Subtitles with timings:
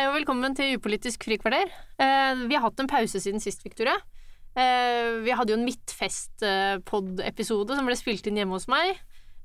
[0.00, 1.68] Hei og velkommen til Upolitisk frikvarter.
[2.00, 3.92] Eh, vi har hatt en pause siden sist, Victoria.
[4.56, 8.96] Eh, vi hadde jo en Midtfest-pod-episode som ble spilt inn hjemme hos meg.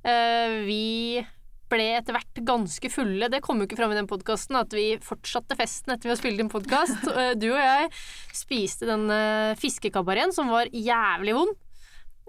[0.07, 1.19] Eh, vi
[1.67, 3.27] ble etter hvert ganske fulle.
[3.33, 6.21] Det kom jo ikke fram i den podkasten at vi fortsatte festen etter vi har
[6.21, 7.03] spilt inn podkast.
[7.41, 7.91] du og jeg
[8.31, 9.11] spiste den
[9.59, 11.51] fiskekabareten som var jævlig vond.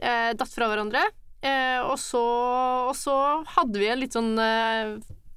[0.02, 0.98] Datt fra hverandre.
[1.86, 2.26] Og, så,
[2.90, 4.34] og så hadde vi en litt sånn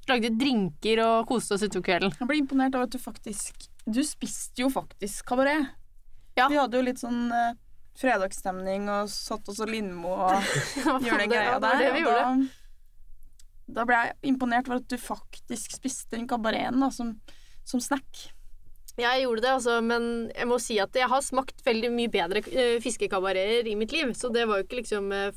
[0.09, 2.13] Lagde drinker og koste oss utover kvelden.
[2.19, 5.69] Jeg ble imponert av at du faktisk Du spiste jo faktisk kabaret.
[6.37, 6.47] Ja.
[6.49, 7.53] Vi hadde jo litt sånn eh,
[7.99, 10.33] fredagsstemning og satt oss og Lindmo og
[11.03, 11.83] gjorde den det- greia det var der.
[11.83, 12.29] det vi og da,
[13.79, 17.15] da ble jeg imponert over at du faktisk spiste den kabareten da, som,
[17.67, 18.29] som snack.
[18.99, 22.09] Ja, jeg gjorde det, altså, men jeg må si at jeg har smakt veldig mye
[22.11, 25.29] bedre uh, fiskekabareter i mitt liv, så det var jo ikke liksom eh,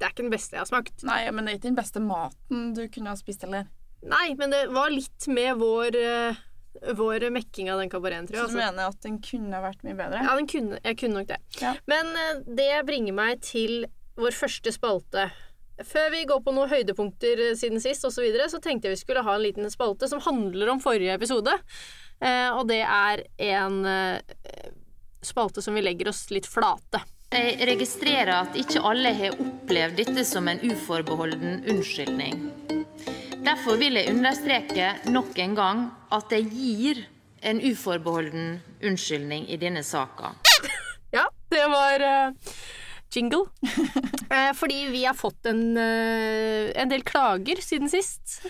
[0.00, 1.02] Det er ikke den beste jeg har smakt.
[1.04, 3.66] Nei, men det er ikke den beste maten du kunne ha spist heller.
[4.02, 6.38] Nei, men det var litt med vår eh,
[6.96, 8.46] vår mekking av den kabareten, tror jeg.
[8.46, 8.70] Så du Altså.
[8.70, 10.22] mener at den kunne vært mye bedre?
[10.24, 11.38] Ja, den kunne, jeg kunne nok det.
[11.60, 11.74] Ja.
[11.90, 13.84] Men eh, det bringer meg til
[14.16, 15.28] vår første spalte.
[15.84, 18.96] Før vi går på noen høydepunkter eh, siden sist, og så, videre, så tenkte jeg
[18.96, 21.52] vi skulle ha en liten spalte som handler om forrige episode.
[22.20, 24.20] Eh, og det er en eh,
[25.24, 27.02] spalte som vi legger oss litt flate.
[27.30, 32.40] Jeg registrerer at ikke alle har opplevd dette som en uforbeholden unnskyldning.
[33.40, 35.78] Derfor vil jeg understreke nok en gang
[36.12, 36.98] at jeg gir
[37.46, 40.34] en uforbeholden unnskyldning i denne saka.
[41.10, 42.50] Ja, det var uh,
[43.10, 43.46] jingle.
[44.30, 48.44] Eh, fordi vi har fått en, uh, en del klager siden sist.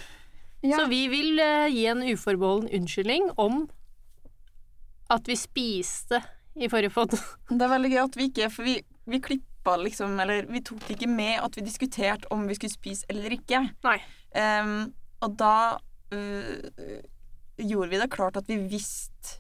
[0.61, 0.77] Ja.
[0.77, 1.41] Så vi vil
[1.73, 3.63] gi en uforbeholden unnskyldning om
[5.09, 6.21] at vi spiste
[6.61, 7.17] i forrige pod.
[7.49, 8.77] Det er veldig gøy at vi ikke For vi,
[9.09, 12.77] vi klippa liksom Eller vi tok det ikke med at vi diskuterte om vi skulle
[12.77, 13.65] spise eller ikke.
[13.87, 13.97] Nei.
[14.39, 15.55] Ehm, og da
[16.15, 17.01] uh,
[17.61, 19.39] gjorde vi det klart at vi visste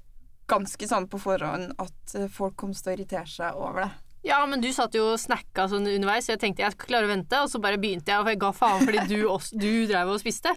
[0.51, 3.91] ganske sånn på forhånd at øh, folk kom til å irritere seg over det.
[4.27, 7.13] Ja, men du satt jo og snacka sånn underveis, så jeg tenkte jeg klarer å
[7.15, 10.11] vente, og så bare begynte jeg, og jeg ga faen fordi du, også, du drev
[10.13, 10.53] og spiste.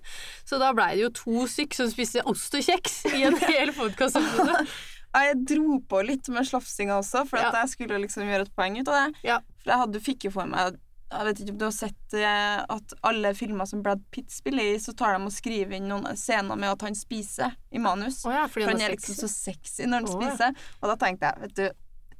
[0.50, 3.72] Så da blei det jo to stykk som spiste ost og kjeks i en hel
[3.78, 4.66] podkastepisode.
[5.14, 7.60] Jeg dro på litt med slafsinga også, for at Ja.
[7.62, 9.20] jeg skulle liksom gjøre et poeng ut av det.
[9.30, 9.36] Ja.
[9.62, 10.80] For jeg hadde, fikk jo for meg
[11.14, 14.74] Jeg vet ikke om du har sett eh, at alle filmer som Brad Pitt spiller
[14.74, 18.24] i, så tar de og skriver inn noen scener med at han spiser i manus.
[18.26, 20.70] Oh ja, For han er liksom så sexy når han oh, spiser.
[20.82, 21.66] Og da tenkte jeg, vet du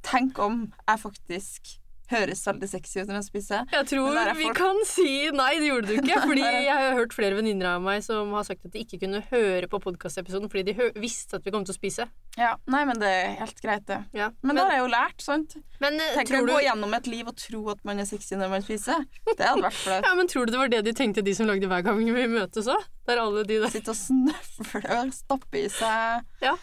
[0.04, 1.70] Tenk om jeg faktisk
[2.12, 3.68] høres veldig sexy ut når jeg spiser.
[3.72, 6.20] Jeg tror Men vi kan si nei, det gjorde du ikke.
[6.28, 9.22] Fordi jeg har hørt flere venninner av meg som har sagt at de ikke kunne
[9.30, 12.06] høre på podkastepisoden fordi de visste at vi kom til å spise.
[12.38, 14.00] Ja, Nei, men det er helt greit, det.
[14.16, 14.30] Ja.
[14.42, 15.56] Men, da har jeg jo lært, sant?
[15.82, 16.52] men, eh, Tenk å du...
[16.52, 19.04] gå gjennom et liv og tro at man er sexy når man spiser.
[19.28, 20.06] Det hadde vært flaut.
[20.06, 22.26] ja, men tror du det var det de tenkte, de som lagde hver gang vi
[22.30, 22.86] møtes òg?
[23.08, 26.54] Der alle de der Sitte og snøfle og stappe i seg Ja.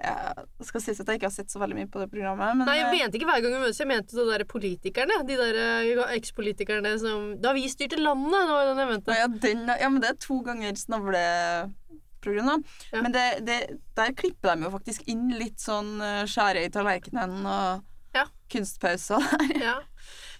[0.00, 2.64] Det skal sies at jeg ikke har sett så veldig mye på det programmet, men
[2.68, 5.18] Nei, jeg eh, mente ikke hver gang vi møtes, jeg mente de der politikerne.
[5.28, 9.18] De der eh, ekspolitikerne som Da vi styrte landet, det var den jeg mente.
[9.18, 12.56] ja, den, ja, men det er to ganger snavleprogram, da.
[12.94, 13.02] Ja.
[13.04, 13.58] Men det, det,
[13.98, 17.86] der klipper de jo faktisk inn litt sånn uh, skjære i tallerkenen og
[18.16, 18.24] Ja.
[18.50, 19.22] kunstpauser.
[19.60, 19.76] Ja.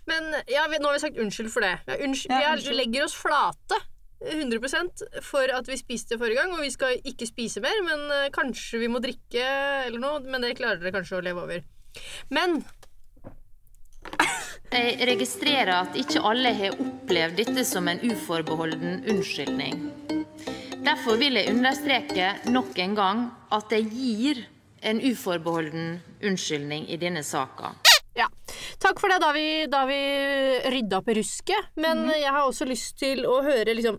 [0.08, 1.76] Men ja, vi, nå har vi sagt unnskyld for det.
[1.86, 2.76] Ja, unnskyld, Ja, vi unnskyld.
[2.80, 3.76] legger oss flate.
[4.20, 7.78] 100 for at vi spiste forrige gang, og vi skal ikke spise mer.
[7.86, 9.44] Men eh, kanskje vi må drikke
[9.86, 10.20] eller noe.
[10.20, 11.62] Men det klarer dere kanskje å leve over.
[12.30, 12.60] Men
[14.70, 19.80] Jeg registrerer at ikke alle har opplevd dette som en uforbeholden unnskyldning.
[20.86, 24.44] Derfor vil jeg understreke nok en gang at jeg gir
[24.86, 27.74] en uforbeholden unnskyldning i denne saka.
[28.16, 28.28] ja.
[28.80, 29.18] Takk for det.
[29.20, 29.98] Da vi, da vi
[30.72, 31.66] rydda opp i rusket.
[31.76, 32.14] Men Mhm.
[32.22, 33.98] jeg har også lyst til å høre liksom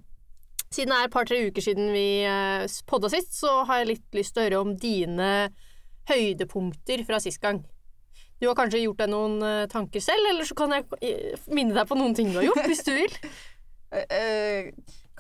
[0.72, 4.16] Siden det er et par-tre uker siden vi uh, podda sist, så har jeg litt
[4.16, 5.32] lyst til å høre om dine
[6.08, 7.60] høydepunkter fra sist gang.
[8.42, 11.76] Du har kanskje gjort deg noen eh, tanker selv, eller så kan jeg eh, minne
[11.78, 13.18] deg på noen ting du har gjort, hvis du vil.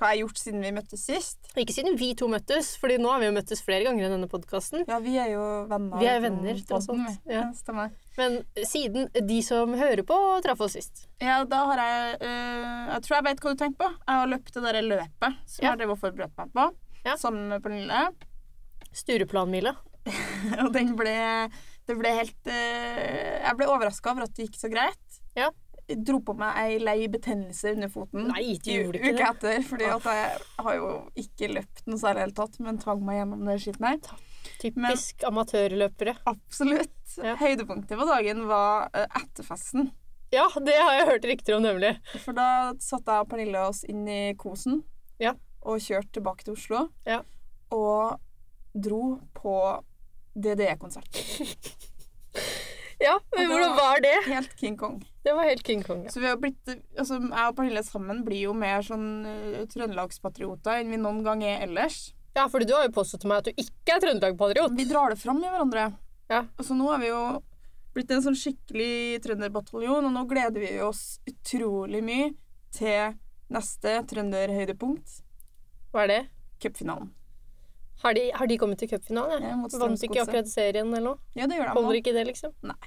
[0.02, 1.50] Eh, jeg har gjort siden vi møttes sist?
[1.60, 4.28] Ikke siden vi to møttes, Fordi nå har vi jo møttes flere ganger i denne
[4.32, 4.86] podkasten.
[4.90, 6.00] Ja, vi er jo venner.
[6.02, 7.20] Vi er venner, tross alt.
[7.30, 7.34] Ja.
[7.38, 7.92] Ja, stemmer.
[8.18, 11.06] Men siden de som hører på, traff oss sist.
[11.22, 13.92] Ja, da har jeg eh, Jeg tror jeg vet hva du tenker på.
[14.08, 15.70] Jeg har løpt det derre løpet som Ja.
[15.72, 16.68] jeg drev og forberedt meg på,
[17.06, 17.16] Ja.
[17.18, 18.02] sammen med Pernille.
[19.02, 19.76] Stureplanmila.
[20.66, 21.14] Og den ble
[21.88, 25.20] Det ble helt eh, Jeg ble overraska over at det gikk så greit.
[25.38, 25.52] Ja.
[25.96, 29.88] Dro på meg ei lei betennelse under foten Nei, du gjorde ikke uka etter, fordi
[29.92, 30.90] at jeg har jo
[31.20, 34.00] ikke løpt noe særlig i det hele tatt, men tvang meg gjennom det skitten her.
[34.62, 36.16] Typisk amatørløpere.
[36.30, 37.16] Absolutt.
[37.18, 37.36] Ja.
[37.42, 39.92] Høydepunktet på dagen var eh, etterfesten.
[40.32, 41.96] Ja, det har jeg hørt rykter om, nemlig.
[42.24, 42.48] For da
[42.80, 44.80] satte jeg og Pernille oss inn i kosen
[45.20, 45.34] Ja.
[45.62, 46.86] og kjørte tilbake til Oslo.
[47.06, 47.20] Ja.
[47.76, 48.16] Og
[48.74, 49.56] dro på
[50.36, 51.12] DDE-konsert.
[53.02, 54.12] Ja, men hvordan var det?
[54.28, 55.00] Helt King Kong.
[55.26, 56.10] Det var helt King Kong, ja.
[56.14, 60.82] Så vi har blitt, altså Jeg og Pernille sammen blir jo mer sånn uh, trøndelagspatrioter
[60.82, 62.08] enn vi noen gang er ellers.
[62.34, 64.74] Ja, fordi du har jo påstått til meg at du ikke er Trøndelag-patriot.
[64.78, 65.90] Vi drar det fram i hverandre.
[66.32, 66.46] Ja.
[66.56, 67.22] Altså Nå har vi jo
[67.94, 72.30] blitt en sånn skikkelig trønderbataljon, og nå gleder vi oss utrolig mye
[72.72, 73.18] til
[73.52, 75.18] neste trønderhøydepunkt,
[75.92, 76.22] Hva er det?
[76.64, 77.10] cupfinalen.
[78.02, 79.68] Har de, har de kommet til cupfinalen?
[79.76, 81.20] Vant ikke akkurat serien eller noe?
[81.36, 82.00] Ja, det gjør de Holder nå.
[82.00, 82.56] ikke det, liksom?
[82.66, 82.80] Nei.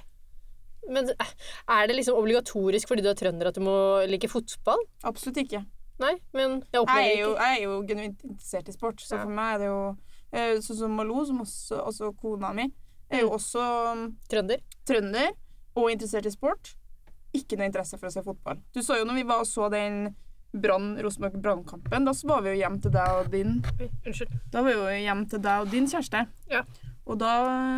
[0.89, 1.31] Men eh,
[1.69, 3.75] er det liksom obligatorisk fordi du er trønder at du må
[4.09, 4.81] like fotball?
[5.03, 5.63] Absolutt ikke.
[5.99, 8.99] Nei, men jeg Jeg opplever er jo, ikke jeg er jo genuint interessert i sport,
[8.99, 9.23] så Ja.
[9.23, 9.97] for meg er det jo
[10.33, 12.65] eh, Sånn som Malou, som også, også kona mi,
[13.09, 13.35] er jo Mm.
[13.37, 14.59] også um, trønder.
[14.85, 15.31] trønder
[15.77, 16.75] og interessert i sport.
[17.33, 18.57] Ikke noe interesse for å se fotball.
[18.73, 20.15] Du så jo når vi var og så den
[20.55, 24.31] Brann- Rosenborg-Brannkampen, da så var vi jo hjem til deg og din Oi, Unnskyld.
[24.51, 26.27] Da var vi jo hjem til deg og din kjæreste.
[26.49, 26.61] Ja.
[27.05, 27.33] Og da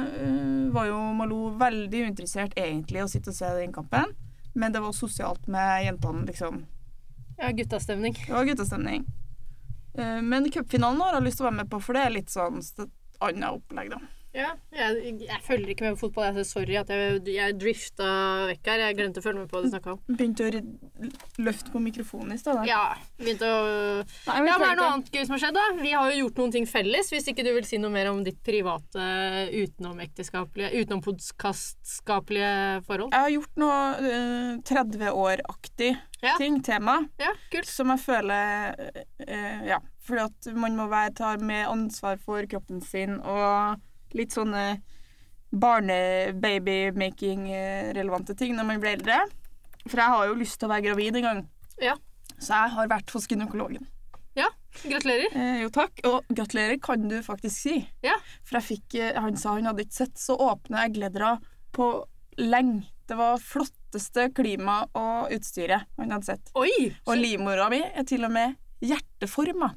[0.08, 4.16] eh, var jo Malou veldig uinteressert egentlig å sitte og se den kampen.
[4.58, 6.64] Men det var sosialt med jentene, liksom.
[7.38, 8.16] Ja, guttastemning.
[8.24, 9.04] Det var guttastemning.
[9.98, 12.34] Uh, men cupfinalen har jeg lyst til å være med på, for det er litt
[12.34, 12.58] sånn
[13.22, 14.00] annet opplegg, da.
[14.38, 16.28] Ja, jeg, jeg følger ikke med på fotball.
[16.38, 18.06] Jeg, sorry at jeg, jeg drifta
[18.52, 18.80] vekk her.
[18.86, 20.00] Jeg glemte å følge med på hva du snakka om.
[20.12, 20.50] Begynte å
[21.42, 22.68] løfte på mikrofonen i stedet.
[22.70, 22.84] Ja,
[23.18, 23.58] begynte å
[23.98, 25.66] Nei, Ja, men er det noe annet gøy som har skjedd, da?
[25.82, 28.20] Vi har jo gjort noen ting felles, hvis ikke du vil si noe mer om
[28.28, 29.02] ditt private
[29.58, 32.52] utenomekteskapelige Utenompodkastskapelige
[32.88, 33.12] forhold.
[33.14, 35.92] Jeg har gjort noe uh, 30 år-aktig
[36.22, 36.34] Ja.
[36.38, 37.68] ting, tema, Ja, kult.
[37.70, 42.82] som jeg føler uh, Ja, fordi at man må være, ta med ansvar for kroppen
[42.82, 43.78] sin og
[44.18, 44.64] litt sånne
[45.58, 49.18] barne-baby-making-relevante ting når man blir eldre.
[49.88, 51.42] For jeg har jo lyst til å være gravid en gang.
[51.82, 51.96] Ja.
[52.38, 53.86] Så jeg har vært hos gynekologen.
[54.84, 55.32] Gratulerer.
[55.34, 56.02] Eh, jo, takk.
[56.08, 57.78] Og gratulerer kan du faktisk si.
[58.06, 58.16] Ja.
[58.46, 61.38] For jeg fikk eh, Han sa han hadde ikke sett så åpne eggledere
[61.76, 61.90] på
[62.42, 62.86] lenge.
[63.08, 66.50] Det var flotteste klima og utstyret han hadde sett.
[66.60, 66.92] Oi!
[67.08, 69.72] Og livmora mi er til og med hjerteforma.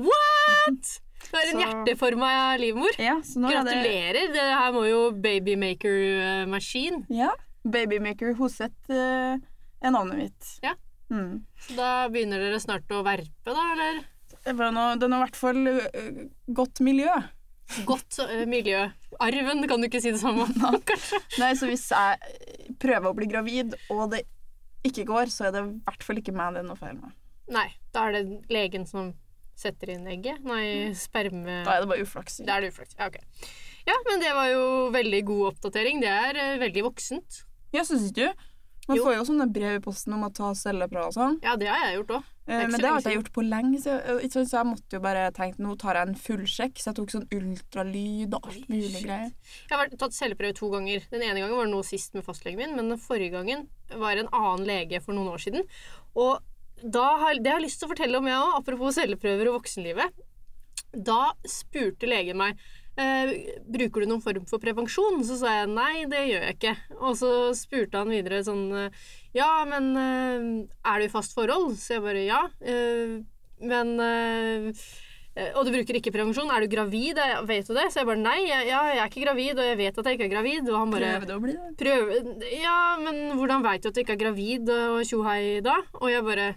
[0.00, 0.98] What?!
[1.20, 2.94] Du er en Så- hjerteforma livmor.
[2.98, 4.32] Ja, så nå er det Gratulerer.
[4.34, 7.04] Det her må jo babymaker-maskin.
[7.12, 7.32] Ja.
[7.64, 9.36] Babymaker Hoseth eh,
[9.82, 10.54] er navnet mitt.
[10.64, 10.74] Ja.
[11.10, 11.42] Mm.
[11.76, 14.00] Da begynner dere snart å verpe, da, eller?
[14.72, 16.24] Noe, det er i hvert fall eh,
[16.56, 17.10] godt miljø.
[17.86, 18.86] Godt uh, miljø.
[19.22, 21.20] Arven, kan du ikke si det samme om, kanskje?
[21.38, 24.24] Nei, så hvis jeg prøver å bli gravid, og det
[24.86, 27.12] ikke går, så er det i hvert fall ikke meg det er noe feil med.
[27.52, 29.12] Nei, da er det legen som
[29.60, 30.40] setter inn egget.
[30.46, 31.60] Nei, sperme...
[31.66, 32.40] Da er det bare uflaks.
[32.46, 32.96] Da er det uflaks.
[32.98, 33.20] Ja, ok.
[33.88, 34.64] Ja, men det var jo
[34.94, 36.02] veldig god oppdatering.
[36.02, 37.42] Det er øh, veldig voksent.
[37.74, 38.46] Ja, syns ikke du?
[38.90, 39.04] Man Jo.
[39.06, 41.36] får jo sånne brev i posten om å ta celleprøver og sånn.
[41.44, 42.28] Ja, det har jeg gjort òg.
[42.50, 44.50] Eh, ikke Men så det har ikke jeg gjort på lenge, så, jeg, ikke sant,
[44.50, 46.80] så jeg måtte jo bare tenke nå tar jeg en fullsjekk.
[46.80, 49.30] Så jeg tok sånn ultralyd og alt mulig greier.
[49.30, 51.06] Jeg har vært, tatt celleprøve to ganger.
[51.12, 54.18] Den ene gangen var det nå sist med fastlegen min, men den forrige gangen var
[54.18, 55.68] en annen lege for noen år siden.
[56.18, 56.40] Og
[56.80, 60.20] har, det har jeg lyst til å fortelle om, jeg òg, apropos celleprøver og voksenlivet.
[60.90, 62.58] Da spurte legen meg
[63.00, 63.32] eh,
[63.66, 65.20] bruker du noen form for prevensjon.
[65.26, 66.76] Så sa jeg nei, det gjør jeg ikke.
[67.00, 69.04] Og så spurte han videre sånn eh,
[69.36, 70.48] ja, men eh,
[70.90, 71.76] er du i fast forhold?
[71.80, 72.42] Så jeg bare ja.
[72.60, 73.20] eh,
[73.60, 73.92] men
[75.54, 76.50] Og du bruker ikke prevensjon.
[76.50, 77.20] Er du gravid?
[77.20, 77.86] Jeg, vet du det?
[77.92, 80.18] Så jeg bare nei, jeg, ja, jeg er ikke gravid, og jeg vet at jeg
[80.18, 80.72] ikke er gravid.
[80.72, 81.70] Og han bare Prøvde å bli det.
[81.80, 85.78] prøve Ja, men hvordan veit du at du ikke er gravid og tjohei da?
[86.00, 86.50] Og jeg bare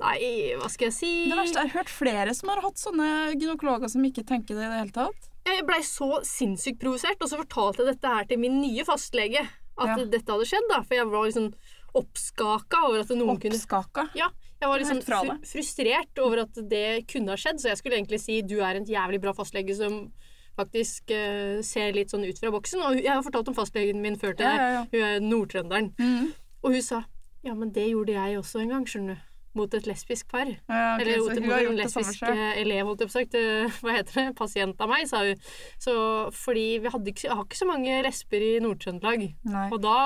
[0.00, 0.16] Nei,
[0.56, 1.10] hva skal jeg si?
[1.28, 4.64] Det verste, Jeg har hørt flere som har hatt sånne gynekologer som ikke tenker det
[4.64, 5.26] i det hele tatt.
[5.44, 9.44] Jeg blei så sinnssykt provosert, og så fortalte jeg dette her til min nye fastlege.
[9.80, 10.04] At Ja.
[10.04, 10.82] dette hadde skjedd, da.
[10.82, 11.52] For jeg var liksom
[11.96, 14.08] oppskaka over at noen kunne Oppskaka.
[14.14, 14.28] Ja,
[14.60, 18.20] jeg var liksom fr frustrert over at det kunne ha skjedd, så jeg skulle egentlig
[18.20, 20.12] si du er en jævlig bra fastlege som
[20.58, 22.82] faktisk uh, ser litt sånn ut fra boksen.
[22.84, 24.84] Og jeg har fortalt om fastlegen min før til Ja, ja, ja.
[24.92, 25.92] Hun er nordtrønderen.
[25.98, 26.32] Mm.
[26.62, 27.04] Og hun sa
[27.44, 29.26] ja, men det gjorde jeg også en gang, skjønner du.
[29.58, 30.46] Mot et lesbisk par.
[30.46, 33.32] Ja, ok, Eller mot, en lesbisk eh, elev, holdt jeg på sagt.
[33.34, 34.24] Eh, Hva heter det?
[34.38, 35.40] Pasient av meg, sa hun.
[35.82, 35.94] Så
[36.38, 39.24] fordi vi hadde ikke, har ikke så mange lesber i Nord-Trøndelag.
[39.72, 39.96] Og da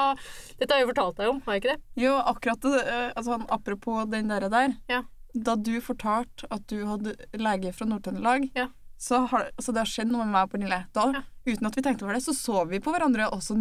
[0.57, 1.83] Dette har jeg jo fortalt deg om, har jeg ikke det?
[2.07, 5.03] Jo, akkurat det, eh, altså, apropos den derre der Ja.
[5.37, 8.69] Da du fortalte at du hadde lege fra Nord-Trøndelag, Ja.
[8.97, 10.87] så, har, så det har skjedd noe med meg og Pernille.
[10.95, 11.23] Da, Ja.
[11.53, 13.53] uten at vi tenkte over det, så så vi på hverandre, og så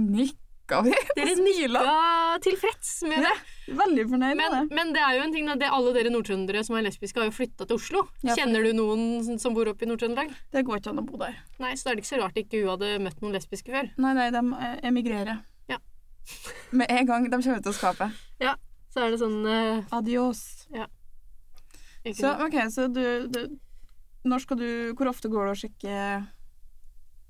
[0.63, 0.93] nikka vi.
[1.15, 3.31] Dere nikka tilfreds med det.
[3.67, 4.61] Ja, veldig fornøyd med det.
[4.75, 7.25] men det er jo en ting da, det, alle dere nordtrøndere som er lesbiske, har
[7.29, 8.07] jo flytta til Oslo.
[8.23, 10.33] Ja, for- Kjenner du noen som- som bor oppe i Nord-Trøndelag?
[10.51, 11.35] Det går ikke an å bo der.
[11.59, 13.89] Nei, så da er det ikke så rart ikke hun hadde møtt noen lesbiske før.
[13.97, 15.43] Nei, nei, de eh, emigrerer.
[15.69, 15.77] Ja.
[16.71, 18.11] Med en gang de kommer ut av skapet.
[18.93, 19.81] Så er det sånn uh...
[19.91, 20.67] Adios.
[22.05, 23.59] ikke Så, ok, så du, du
[24.23, 26.27] når skal du Hvor ofte går du og sjekker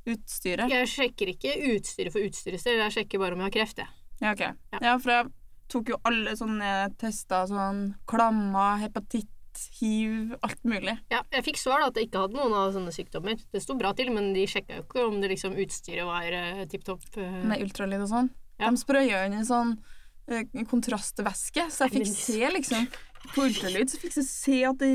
[0.10, 0.72] utstyret?
[0.72, 3.83] Jeg sjekker ikke utstyret for utstyrets del, jeg sjekker bare om jeg har kreft.
[3.83, 3.93] jeg.
[4.22, 4.51] Ja, okay.
[4.74, 4.81] Ja.
[4.81, 5.29] Ja, for jeg
[5.72, 9.29] tok jo alle sånne tester, sånn klammer, hepatitt,
[9.77, 10.95] hiv, alt mulig.
[11.13, 13.38] Ja, jeg fikk svar da at jeg ikke hadde noen av sånne sykdommer.
[13.53, 16.63] Det sto bra til, men de sjekka jo ikke om det liksom utstyret var uh,
[16.72, 17.05] tipp topp.
[17.17, 17.43] Uh...
[17.50, 18.31] Med ultralyd og sånn.
[18.57, 18.69] Ja.
[18.69, 22.88] De sprøya inn i sånn uh, kontrastvæske, så jeg fikk se liksom
[23.33, 24.93] På ultralyd så fikk jeg se at det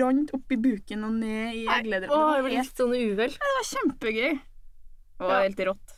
[0.00, 2.10] rant opp i buken og ned i egglederen.
[2.10, 3.30] Det var helt- sånn uvel.
[3.36, 4.32] Det var kjempegøy.
[4.36, 5.42] Det var Ja.
[5.48, 5.92] helt rått.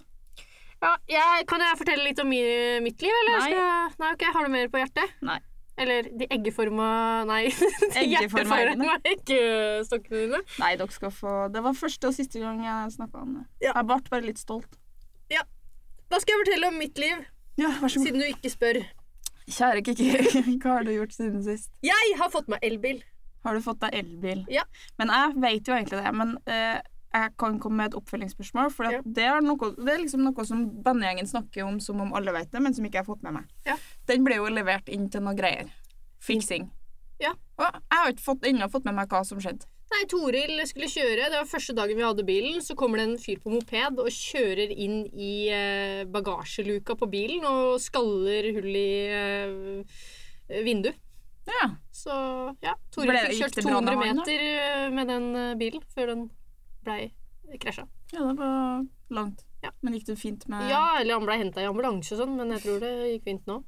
[0.80, 3.38] Ja, jeg, kan jeg fortelle litt om mitt liv, eller?
[3.40, 3.50] Nei.
[3.50, 4.32] Jeg, nei, okay.
[4.32, 5.10] Har du mer på hjertet?
[5.22, 5.38] Nei.
[5.78, 7.48] Eller de eggeforma Nei,
[7.94, 10.40] de hjerteforma eggestokkene dine.
[10.58, 13.44] Nei, dere skal få Det var første og siste gang jeg snakka om det.
[13.66, 13.72] Ja.
[13.74, 14.66] Jeg ble bare litt stolt.
[16.08, 17.18] Da skal jeg fortelle om mitt liv,
[17.60, 18.06] Ja, vær så god.
[18.06, 18.78] siden du ikke spør.
[19.48, 20.06] Kjære Kiki,
[20.62, 21.68] hva har du gjort siden sist?
[21.84, 23.02] Jeg har fått meg elbil.
[23.48, 24.44] Har du fått deg elbil?
[24.52, 24.62] Ja.
[25.00, 26.14] Men jeg vet jo egentlig det.
[26.20, 26.78] Men eh,
[27.16, 28.70] jeg kan komme med et oppfølgingsspørsmål.
[28.74, 29.00] For Ja.
[29.04, 32.52] det, er noe, det er liksom noe som bandegjengen snakker om som om alle vet
[32.52, 33.48] det, men som ikke jeg har fått med meg.
[33.66, 33.78] Ja.
[34.10, 35.72] Den ble jo levert inn til noe greier.
[36.20, 36.68] Fiksing.
[37.22, 37.32] Ja.
[37.58, 39.66] Og jeg har ikke fått, ennå fått med meg hva som skjedde.
[39.88, 41.30] Nei, Toril skulle kjøre.
[41.32, 42.60] Det var første dagen vi hadde bilen.
[42.60, 47.46] Så kommer det en fyr på moped og kjører inn i eh, bagasjeluka på bilen
[47.48, 50.90] og skaller hull i eh, vindu.
[51.48, 51.68] Ja.
[51.94, 52.14] Så
[52.62, 56.12] ja, Tore fikk kjørt det bra med 200 meter eh, med den eh, bilen før
[56.12, 56.24] den
[56.84, 57.12] blei
[57.62, 57.86] krasja.
[58.12, 58.86] ja, det var
[59.16, 59.44] langt.
[59.64, 59.72] Ja.
[59.82, 62.52] Men gikk det fint med Ja, eller han blei henta i ambulanse og sånn, men
[62.54, 63.62] jeg tror det gikk fint nå.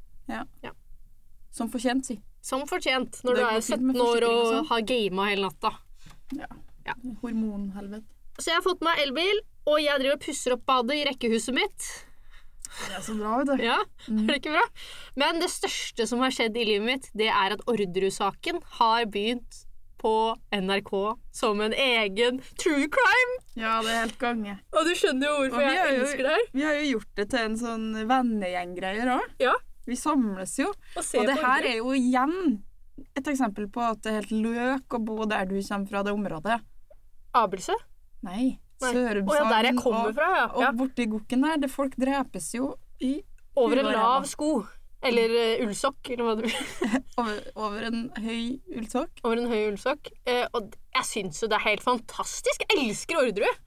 [1.51, 2.21] Som fortjent, si.
[2.47, 4.67] Som fortjent, når du er 17 år og og sånn.
[4.69, 5.73] har gama hele natta.
[7.23, 8.07] Hormonhelvete.
[8.39, 11.57] Så jeg har fått meg elbil, og jeg driver og pusser opp badet i rekkehuset
[11.57, 11.89] mitt.
[12.71, 13.65] Det er så bra, vet du.
[13.65, 14.23] Ja, Mm.
[14.25, 14.67] er det ikke bra?
[15.17, 19.65] Men det største som har skjedd i livet mitt, det er at Orderud-saken har begynt
[20.01, 20.13] på
[20.55, 20.93] NRK
[21.33, 23.35] som en egen true crime.
[23.55, 24.55] Ja, det er helt gange.
[24.73, 26.47] Og du skjønner jo hvorfor jeg jo- elsker det her.
[26.55, 29.27] Vi har jo gjort det til en sånn vennegjenggreier òg.
[29.41, 29.53] Ja.
[29.87, 30.69] Vi samles jo.
[30.97, 32.63] Og, Og det her er jo igjen
[33.17, 36.13] et eksempel på at det er helt løk å bo der du kommer fra, det
[36.15, 36.61] området.
[37.35, 37.75] Abelse?
[38.23, 38.59] Nei.
[38.81, 39.31] Sørumsand.
[39.31, 40.45] oh, ja, der jeg kommer og, fra, ja.
[40.51, 40.75] og ja.
[40.77, 43.19] borti Gokken der, det folk drepes jo i,
[43.61, 44.51] Over en lav sko.
[45.03, 46.91] Eller uh, ullsokk, eller hva det blir.
[47.21, 49.23] over, over en høy ullsokk.
[49.25, 50.11] Over en høy ullsokk.
[50.29, 52.67] Uh, og jeg syns jo det er helt fantastisk.
[52.69, 53.61] Jeg elsker Orderud.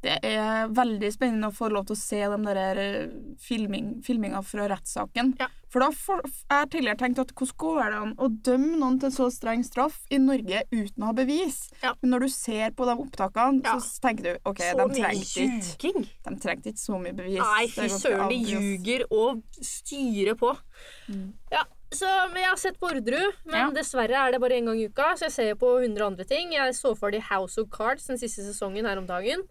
[0.00, 3.10] Det er veldig spennende å få lov til å se de der eh,
[3.42, 5.34] filming, filminga fra rettssaken.
[5.40, 5.48] Ja.
[5.70, 8.96] For da for, jeg har tidligere tenkt at hvordan går det an å dømme noen
[9.02, 11.60] til så streng straff i Norge uten å ha bevis?
[11.84, 11.92] Ja.
[12.00, 13.76] Men når du ser på de opptakene, Ja.
[13.78, 16.06] så tenker du OK, Så de trengte ikke.
[16.26, 17.38] De trengte ikke så mye bevis.
[17.44, 20.56] Nei, fy søren, de ljuger og styrer på.
[21.12, 21.28] Mm.
[21.52, 23.70] Ja, så Jeg har sett Borderud, men Ja.
[23.70, 25.14] dessverre er det bare én gang i uka.
[25.16, 26.52] Så jeg ser på 100 andre ting.
[26.52, 29.42] Jeg så for de House of Cards den siste sesongen her om dagen.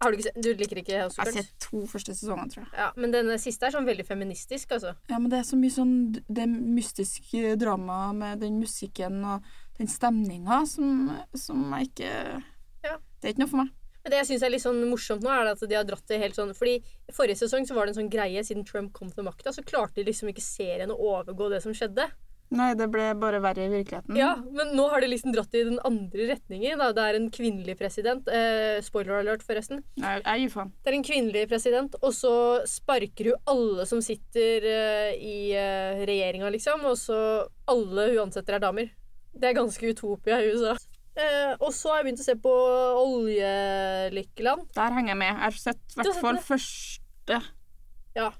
[0.00, 0.42] Har Du ikke sett?
[0.42, 1.34] Du liker ikke House of Cards?
[1.36, 2.72] Jeg har sett to første sesonger, tror jeg.
[2.76, 4.94] Ja, Men den siste er sånn veldig feministisk, altså.
[5.08, 5.94] Ja, men det er så mye sånn
[6.28, 9.42] Det mystiske dramaet med den musikken og
[9.78, 12.42] den stemninga som, som jeg ikke
[12.84, 12.96] Ja.
[13.20, 13.70] Det er ikke noe for meg.
[14.04, 16.20] Men det jeg syns er litt sånn morsomt nå, er at de har dratt det
[16.20, 16.76] helt sånn Fordi
[17.16, 20.02] forrige sesong så var det en sånn greie, siden Trump kom til makta, så klarte
[20.02, 22.10] de liksom ikke serien å overgå det som skjedde.
[22.54, 24.16] Nei, det ble bare verre i virkeligheten.
[24.18, 26.78] Ja, men nå har de liksom dratt det i den andre retningen.
[26.78, 26.90] Da.
[26.94, 28.28] Det er en kvinnelig president.
[28.28, 29.80] Eh, spoiler alert, forresten.
[30.02, 30.74] Nei, jeg gir faen.
[30.84, 32.34] Det er en kvinnelig president, og så
[32.68, 36.84] sparker hun alle som sitter eh, i eh, regjeringa, liksom.
[36.92, 37.18] Og så
[37.70, 38.92] alle hun ansetter, er damer.
[39.34, 40.76] Det er ganske utopia i USA.
[41.14, 42.52] Eh, og så har jeg begynt å se på
[43.00, 44.64] Oljelykkeland.
[44.74, 45.30] Der henger jeg med.
[45.30, 47.42] Jeg har sett i hvert fall første
[48.18, 48.32] Ja.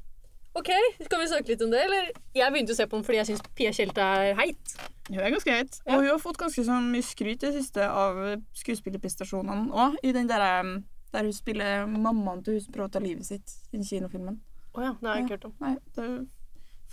[0.55, 0.71] OK,
[1.03, 2.11] skal vi snakke litt om det, eller?
[2.35, 4.75] Jeg begynte å se på den fordi jeg syns Pia Tjelta er heit.
[5.09, 5.79] Hun er ganske heit.
[5.89, 8.21] Og hun har fått ganske sånn mye skryt i det siste av
[8.61, 9.99] skuespillerprestasjonene òg.
[10.07, 10.77] I den der, um,
[11.11, 14.39] der hun spiller mammaen til hun som prøver å ta livet sitt, i den kinofilmen.
[14.75, 15.57] Å ja, det har jeg ikke hørt om.
[15.63, 16.15] Nei, det har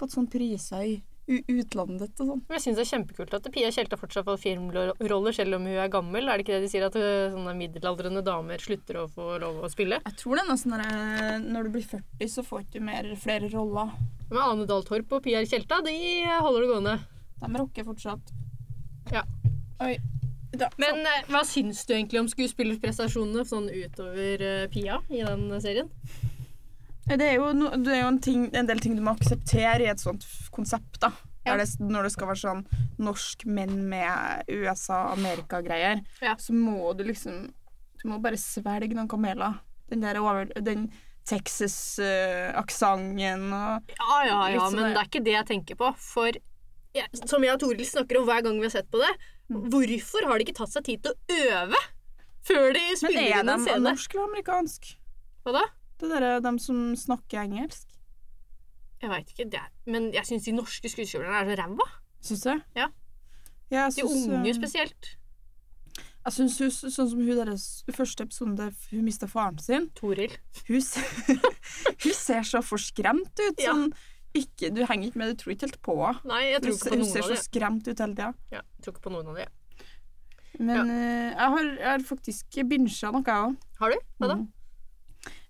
[0.02, 0.98] fått sånn priser i
[1.40, 2.42] utlandet og sånn.
[2.48, 5.80] Men jeg syns det er kjempekult at Pia Tjelta fortsatt får filmroller selv om hun
[5.80, 6.28] er gammel.
[6.28, 9.62] Er det ikke det de sier, at øh, sånne middelaldrende damer slutter å få lov
[9.64, 10.02] å spille?
[10.06, 10.86] Jeg tror det er nesten når,
[11.48, 13.94] når du blir 40, så får ikke du mer, flere roller.
[14.32, 15.98] Men Ane Dahl Torp og Pia Tjelta, de
[16.28, 16.98] holder det gående.
[17.42, 18.34] De rocker fortsatt.
[19.12, 19.26] Ja.
[19.82, 19.96] Oi.
[20.52, 25.48] Da, Men eh, hva syns du egentlig om skuespillerprestasjonene sånn utover eh, Pia i den
[25.64, 25.88] serien?
[27.08, 29.82] Det er jo, no, det er jo en, ting, en del ting du må akseptere
[29.84, 31.00] i et sånt konsept.
[31.02, 31.10] da.
[31.46, 31.56] Ja.
[31.58, 32.60] Det, når det skal være sånn
[33.02, 36.36] norsk menn med USA-Amerika-greier, Ja.
[36.38, 37.48] så må du liksom
[38.02, 39.60] Du må bare svelge noen kameler.
[39.90, 40.92] Den der over, den
[42.02, 45.92] Texas-aksenten og Ja, ja, ja, sånn men det er ikke det jeg tenker på.
[46.02, 46.32] For
[46.98, 49.12] ja, som jeg og Toril snakker om hver gang vi har sett på det,
[49.52, 51.16] Hvorfor har de ikke tatt seg tid til å
[51.52, 51.80] øve
[52.48, 53.84] før de Men spiller er inn de en scene?
[53.84, 54.82] norsk eller amerikansk?
[55.44, 55.64] Hva da?
[56.02, 57.88] Det der dem de som snakker engelsk.
[59.02, 59.48] Jeg veit ikke.
[59.50, 61.88] Det er, men jeg syns de norske skuespillerne er så ræva.
[62.22, 62.54] Syns du?
[62.78, 62.92] Ja.
[63.72, 65.12] Ja, De synes, unge eh, spesielt.
[66.22, 67.66] Jeg syns hun, sånn som hun deres
[67.96, 70.36] første episoden der hun mista faren sin Toril.
[70.68, 70.84] Hun,
[72.04, 73.64] hun ser så forskremt ut.
[73.64, 73.72] Ja.
[73.72, 73.90] Sånn,
[74.38, 76.30] ikke, du henger ikke med, du tror ikke helt på henne.
[76.30, 78.30] Nei, jeg tror ikke av på hun noen ser så skremt ut hele tida.
[78.54, 79.50] Ja, jeg tror ikke på noen av de.
[80.62, 83.58] Men eh, jeg, har, jeg har faktisk bincha noe, jeg òg.
[83.82, 84.04] Har du?
[84.22, 84.38] Hva da?
[84.38, 84.61] Jeg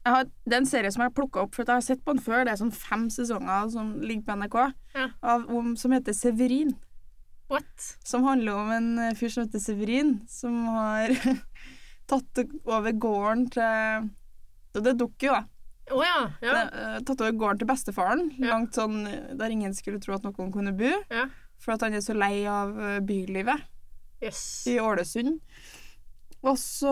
[0.05, 2.15] har, det er en serie som jeg har plukka opp, for jeg har sett på
[2.15, 2.43] den før.
[2.48, 4.58] Det er sånn fem sesonger som ligger på NRK,
[4.96, 5.10] Ja.
[5.22, 6.74] av, om, som heter Severin.
[7.51, 7.98] What?
[8.08, 11.12] Som handler om en eh, fyr som heter Severin, som har
[12.12, 14.10] tatt over gården til
[14.74, 15.43] Og det dukker jo, da.
[15.91, 16.20] Oh, ja.
[16.41, 16.53] ja.
[16.55, 20.24] Det, eh, tatt over gården til bestefaren, langt sånn eh, der ingen skulle tro at
[20.24, 20.93] noen kunne bo.
[21.12, 21.25] Ja.
[21.62, 22.72] For at han er så lei av
[23.05, 23.67] bylivet
[24.24, 24.39] Yes.
[24.70, 25.41] i Ålesund.
[26.41, 26.89] Og så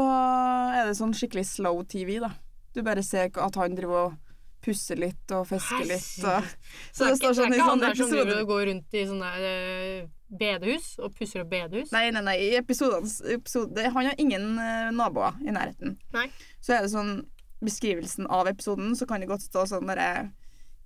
[0.76, 2.30] er det sånn skikkelig slow TV, da.
[2.76, 4.18] Du bare ser at han driver og
[4.64, 6.08] pusser litt og fisker litt.
[6.28, 6.48] Og,
[6.92, 9.04] Så det er ikke, det er ikke han der som driver og går rundt i
[9.08, 11.94] sånne eh, bedehus og pusser opp bedehus?
[11.96, 12.36] Nei, nei, nei.
[12.50, 15.96] I episodens, episode, Han har ingen eh, naboer i nærheten.
[16.16, 16.28] Nei.
[16.60, 17.20] Så er det sånn
[17.60, 20.30] Beskrivelsen av episoden, så kan det godt stå sånn derre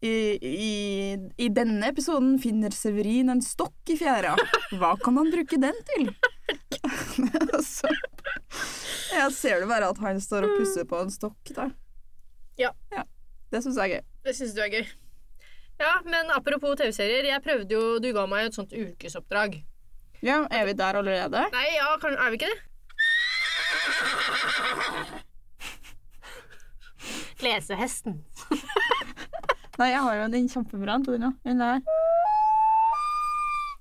[0.03, 0.69] i, i,
[1.37, 4.33] I denne episoden finner Severin en stokk i fjæra.
[4.79, 6.09] Hva kan han bruke den til?
[7.75, 7.91] så,
[9.13, 11.71] jeg ser det bare at han står og pusser på en stokk, der.
[12.59, 12.73] Ja.
[13.53, 14.05] Det syns jeg er gøy.
[14.25, 14.85] Det syns du er gøy.
[15.81, 17.25] Ja, men apropos TV-serier.
[17.27, 19.59] Jeg prøvde jo Du ga meg et sånt ukesoppdrag.
[20.23, 21.41] Ja, Er vi der allerede?
[21.51, 22.61] Nei, ja, kan, er vi ikke det?
[27.43, 28.21] Lesehesten.
[29.79, 31.17] Nei, jeg har jo den kjempebra på.
[31.17, 31.81] Den der.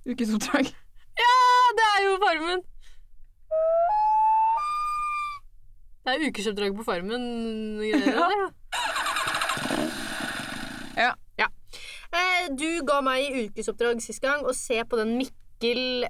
[0.08, 0.72] Ukesoppdrag.
[2.12, 2.62] Ja, er Farmen!
[6.02, 7.22] Det er ukesoppdrag på Farmen.
[7.80, 7.92] det
[10.98, 11.14] Ja.
[11.38, 11.46] ja.
[12.12, 16.04] Eh, Du ga meg ukesoppdrag sist gang å se på den Mikkel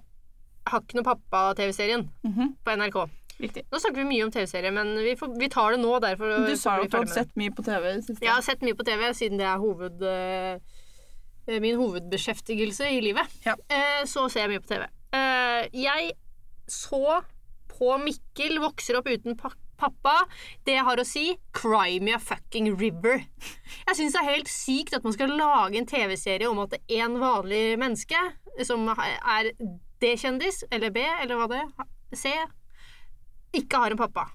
[0.66, 2.98] Hakken og pappa-TV-serien Mhm, på NRK.
[3.42, 3.62] Riktig.
[3.70, 6.00] Nå snakker vi mye om TV-serie, men vi, får, vi tar det nå.
[6.00, 8.00] Derfor Du sa jo at du hadde sett mye på TV i.
[8.22, 13.26] Jeg har sett mye på TV, siden det er hoved, uh, min hovedbeskjeftigelse i livet.
[13.46, 13.54] Ja.
[13.70, 14.86] Uh, så ser jeg mye på TV.
[15.12, 16.14] Eh, jeg
[16.70, 17.20] så
[17.72, 20.28] på Mikkel vokser opp uten pa pappa.
[20.62, 21.24] Det jeg har å si
[21.56, 23.24] cry me a fucking river.
[23.88, 27.16] Jeg syns det er helt sykt at man skal lage en TV-serie om at en
[27.18, 28.20] vanlig menneske
[28.62, 29.50] som er
[30.02, 31.64] D-kjendis, eller B, eller hva det
[32.18, 32.30] C,
[33.58, 34.28] ikke har en pappa.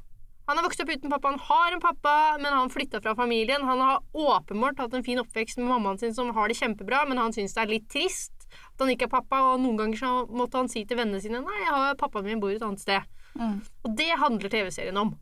[0.48, 3.64] Han har vokst opp uten pappa, han har en pappa, men han flytta fra familien.
[3.68, 7.20] Han har åpenbart hatt en fin oppvekst med mammaen sin som har det kjempebra, men
[7.20, 10.12] han syns det er litt trist at han ikke er pappa, og noen ganger så
[10.30, 13.08] måtte han si til vennene sine Nei, jeg har pappaen min bor et annet sted.
[13.38, 13.58] Mm.
[13.86, 15.14] Og det handler TV-serien om.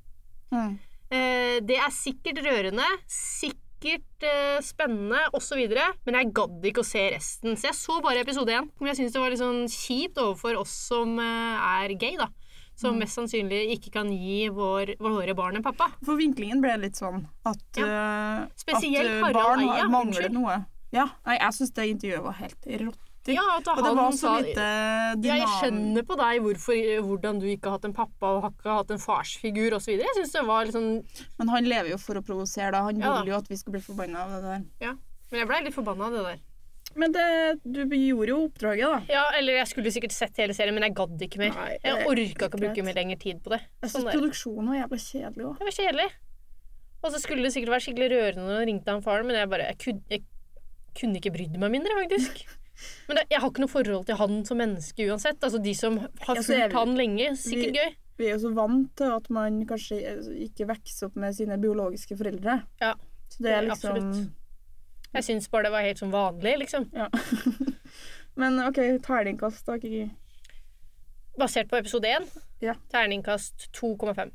[0.54, 0.76] Mm.
[1.14, 5.62] Eh, det er sikkert rørende, sikkert eh, spennende osv.,
[6.08, 7.58] men jeg gadd ikke å se resten.
[7.60, 8.70] Så jeg så bare episode én.
[8.80, 12.32] Men jeg syns det var litt sånn kjipt overfor oss som eh, er gay, da.
[12.76, 15.94] Som mest sannsynlig ikke kan gi vår, våre barn en pappa.
[16.04, 17.86] For vinklingen ble litt sånn at, ja.
[17.88, 20.58] uh, at eh, barn mangler noe.
[20.92, 23.05] Ja, nei, jeg syns det intervjuet var helt rått.
[23.34, 25.54] Ja, at Og det var så sa lite ja, Jeg dynam...
[25.60, 28.92] skjønner på deg hvorfor, hvordan du ikke har hatt en pappa og har ikke hatt
[28.94, 29.96] en farsfigur osv.
[29.98, 30.92] Jeg syns det var litt sånn
[31.40, 32.84] Men han lever jo for å provosere, da.
[32.86, 34.68] Han Ja ville jo at vi skulle bli forbanna av det der.
[34.90, 34.94] Ja.
[35.32, 36.44] Men jeg blei litt forbanna av det der.
[36.96, 37.26] Men det,
[37.66, 39.00] du gjorde jo oppdraget, da.
[39.12, 41.58] Ja, eller jeg skulle sikkert sett hele serien, men jeg gadd ikke mer.
[41.58, 43.60] Nei, Jeg orka ikke å bruke mer lenger tid på det.
[43.82, 45.58] Jeg syns sånn produksjonen var jævla kjedelig òg.
[45.60, 46.08] Det var kjedelig.
[47.02, 49.52] Og så skulle det sikkert være skikkelig rørende når han ringte han faren, men jeg
[49.52, 50.24] bare jeg kunne, jeg
[50.96, 52.46] kunne ikke brydd meg mindre, faktisk.
[53.08, 55.40] Men det, jeg har ikke noe forhold til han som menneske uansett.
[55.44, 57.96] Altså De som har Ja, er fulgt vi- han lenge, sikkert vi- gøy.
[58.18, 59.98] Vi er jo så vant til at man kanskje
[60.48, 62.64] ikke vokser opp med sine biologiske foreldre.
[62.82, 62.94] Ja,
[63.30, 64.32] Så det er liksom absolutt.
[65.14, 66.90] Jeg syns bare det var helt som vanlig, liksom.
[66.94, 67.08] Ja.
[68.38, 70.12] Men OK, terningkast, da, Kiki.
[71.40, 72.30] Basert på episode 1.
[72.62, 72.74] Ja.
[72.92, 74.32] Terningkast 2,5.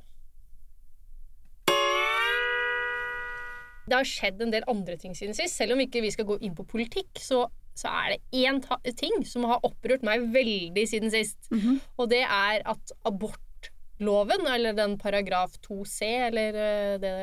[3.89, 5.57] Det har skjedd en del andre ting siden sist.
[5.59, 7.47] Selv om ikke vi skal gå inn på politikk, så,
[7.79, 8.59] så er det én
[8.99, 11.39] ting som har opprørt meg veldig siden sist.
[11.53, 11.81] Mhm.
[11.99, 17.15] Og det er at abortloven, eller den paragraf 2c, eller eh, det,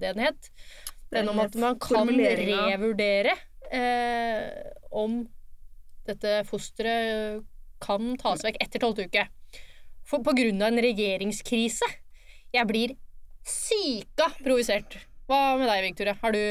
[0.00, 0.50] det den het
[1.12, 3.36] Den om at man kan revurdere
[3.70, 4.48] eh,
[4.90, 5.22] om
[6.08, 7.44] dette fosteret
[7.82, 9.26] kan tas vekk etter tolvte uke.
[10.06, 11.86] For, på grunn av en regjeringskrise.
[12.52, 12.94] Jeg blir
[13.46, 14.98] syka provosert.
[15.30, 16.16] Hva med deg, Victoria?
[16.20, 16.42] Har du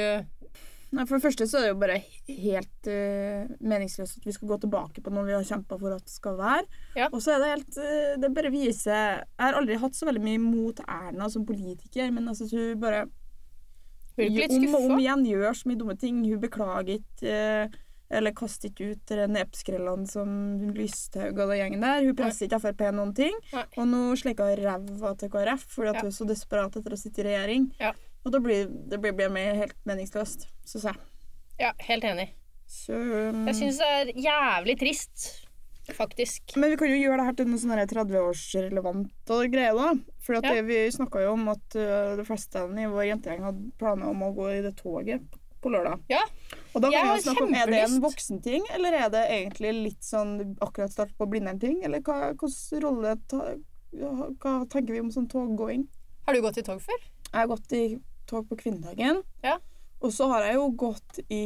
[0.92, 4.58] For det første så er det jo bare helt uh, meningsløst at vi skal gå
[4.66, 6.66] tilbake på noe vi har kjempa for at det skal være.
[7.00, 7.08] Ja.
[7.14, 10.24] Og så er det helt uh, Det bare viser Jeg har aldri hatt så veldig
[10.26, 13.06] mye mot Erna som politiker, men altså, hun bare
[14.22, 16.20] om og om igjen gjør så mye dumme ting.
[16.28, 17.38] Hun beklager ikke
[17.72, 17.80] uh,
[18.12, 20.32] eller kaster ikke ut nepskrellene som
[20.76, 22.04] Lysthaug og den gjengen der.
[22.04, 23.38] Hun presser ikke Frp noen ting.
[23.56, 23.64] Nei.
[23.80, 26.02] Og nå slikker hun ræva til KrF fordi Ja.
[26.02, 27.72] hun er så desperat etter å sitte i regjering.
[27.80, 27.94] Ja.
[28.26, 31.00] Og da blir det blir, blir mer helt meningsløst, syns jeg.
[31.62, 32.28] Ja, helt enig.
[32.72, 35.26] Så um, Jeg syns det er jævlig trist,
[35.98, 36.54] faktisk.
[36.56, 39.90] Men vi kan jo gjøre det her til noe sånn 30-årsrelevant og greie, da.
[40.24, 40.42] For Ja.
[40.46, 44.24] det, vi snakka jo om at uh, de fleste i vår jentegjeng hadde planer om
[44.24, 45.26] å gå i det toget
[45.62, 46.00] på lørdag.
[46.10, 46.22] Ja.
[46.74, 49.74] Og da kan vi jo snakke om, Er det en voksenting, eller er det egentlig
[49.78, 51.84] litt sånn akkurat start på Blindern-ting?
[51.86, 53.52] Eller hva, hvilken rolle ta,
[53.92, 55.84] Hva tenker vi om sånn toggåing?
[56.26, 57.02] Har du gått i tog før?
[57.32, 57.84] Jeg har gått i
[58.32, 59.22] tog på kvinnedagen.
[59.46, 59.58] Ja.
[60.02, 61.44] Og så har jeg jo gått i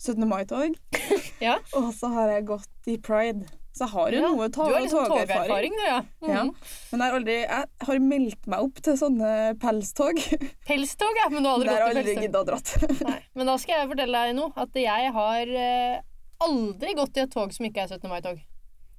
[0.00, 0.24] 17.
[0.28, 0.74] mai-tog.
[1.38, 1.52] Ja.
[1.78, 3.44] Og så har jeg gått i pride.
[3.70, 5.28] Så jeg har jo Ja, noe tog og liksom togerfaring.
[5.38, 5.98] togerfaring, du, ja.
[6.32, 6.40] Ja.
[6.42, 6.48] Mhm.
[6.90, 9.30] Men jeg har aldri Jeg har meldt meg opp til sånne
[9.62, 10.18] pelstog.
[10.66, 11.28] Pelstog, ja.
[11.30, 12.24] Men du har aldri gått i aldri pelstog.
[12.26, 12.74] gidda å dratt.
[13.06, 13.20] Nei.
[13.38, 14.50] Men da skal jeg fortelle deg noe.
[14.66, 16.00] At jeg har eh,
[16.48, 18.10] aldri gått i et tog som ikke er 17.
[18.10, 18.42] mai-tog.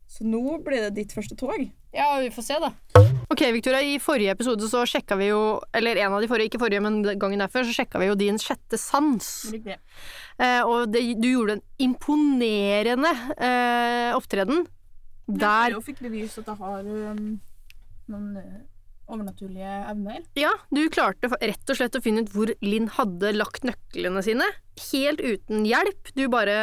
[0.08, 1.60] Så nå blir det ditt første tog.
[1.92, 2.72] Ja, vi får se, da.
[3.30, 6.62] Ok, Victoria, I forrige episode så sjekka vi jo Eller en av de forrige, ikke
[6.64, 9.28] forrige, men gangen derfor, så sjekka vi jo din sjette sans.
[9.54, 9.78] Riktig.
[10.42, 14.66] Eh, og det, du gjorde en imponerende eh, opptreden.
[15.30, 17.38] Der Jeg fikk bevist at jeg har um,
[18.10, 18.56] noen uh,
[19.14, 20.24] overnaturlige evner.
[20.40, 24.48] Ja, du klarte rett og slett å finne ut hvor Linn hadde lagt nøklene sine.
[24.90, 26.10] Helt uten hjelp.
[26.18, 26.58] Du bare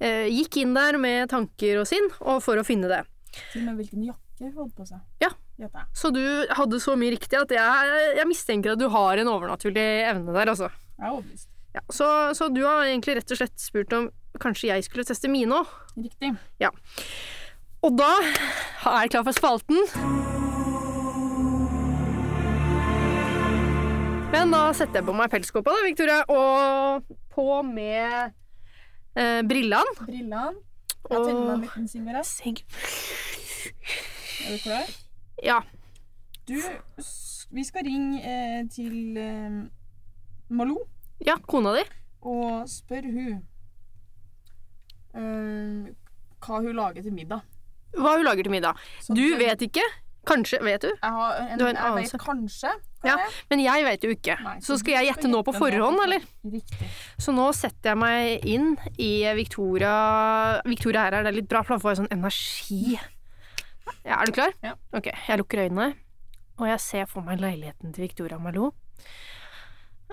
[0.00, 3.04] eh, gikk inn der med tanker og sinn, og for å finne det.
[3.52, 5.02] Til og med hvilken jakke hun hadde på seg.
[5.22, 5.30] Ja.
[5.94, 9.84] Så du hadde så mye riktig at jeg, jeg mistenker at du har en overnaturlig
[10.10, 10.70] evne der, altså.
[10.98, 11.48] Jeg er overbevist.
[11.74, 14.10] Ja, så, så du har egentlig rett og slett spurt om
[14.42, 15.72] kanskje jeg skulle teste mine òg.
[15.98, 16.34] Riktig.
[17.84, 19.82] Og da er jeg klar for spalten.
[24.34, 28.32] Men da setter jeg på meg pelskåpa, da, Victoria, og på med
[29.14, 29.94] eh, brillene.
[30.02, 30.54] Brillene.
[31.04, 32.32] Jeg tenner meg en Og liten sigarett.
[34.44, 35.03] Er du klar?
[35.42, 35.62] Ja.
[36.46, 36.54] Du,
[37.50, 39.64] vi skal ringe eh, til eh,
[40.54, 40.82] Malou
[41.24, 41.84] ja, kona di.
[42.22, 43.42] og spørre hun
[45.14, 45.92] eh,
[46.44, 47.40] hva hun lager til middag.
[47.96, 48.80] Hva hun lager til middag.
[49.00, 49.84] Sånn Du at- vet ikke.
[50.24, 50.88] Kanskje vet du.
[50.88, 52.12] Jeg har en, Du har en jeg anelse.
[52.16, 52.70] vet kanskje.
[53.02, 53.32] hva Ja, det er.
[53.50, 54.36] Men jeg vet jo ikke.
[54.42, 56.22] Nei, Så skal jeg gjette nå på forhånd, eller?
[56.44, 56.88] Riktig.
[57.18, 61.76] Så nå setter jeg meg inn i Victoria Victoria her er det litt bra, for
[61.76, 62.98] da får jeg sånn energi.
[64.04, 64.54] Ja, er du klar?
[64.64, 64.74] Ja.
[64.96, 65.94] Ok, jeg lukker øynene,
[66.60, 68.72] og jeg ser for meg leiligheten til Victoria Malou.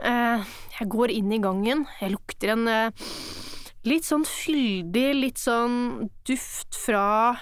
[0.02, 1.86] Eh, jeg går inn i gangen.
[2.00, 3.10] Jeg lukter en eh,
[3.88, 7.36] litt sånn fyldig, litt sånn duft fra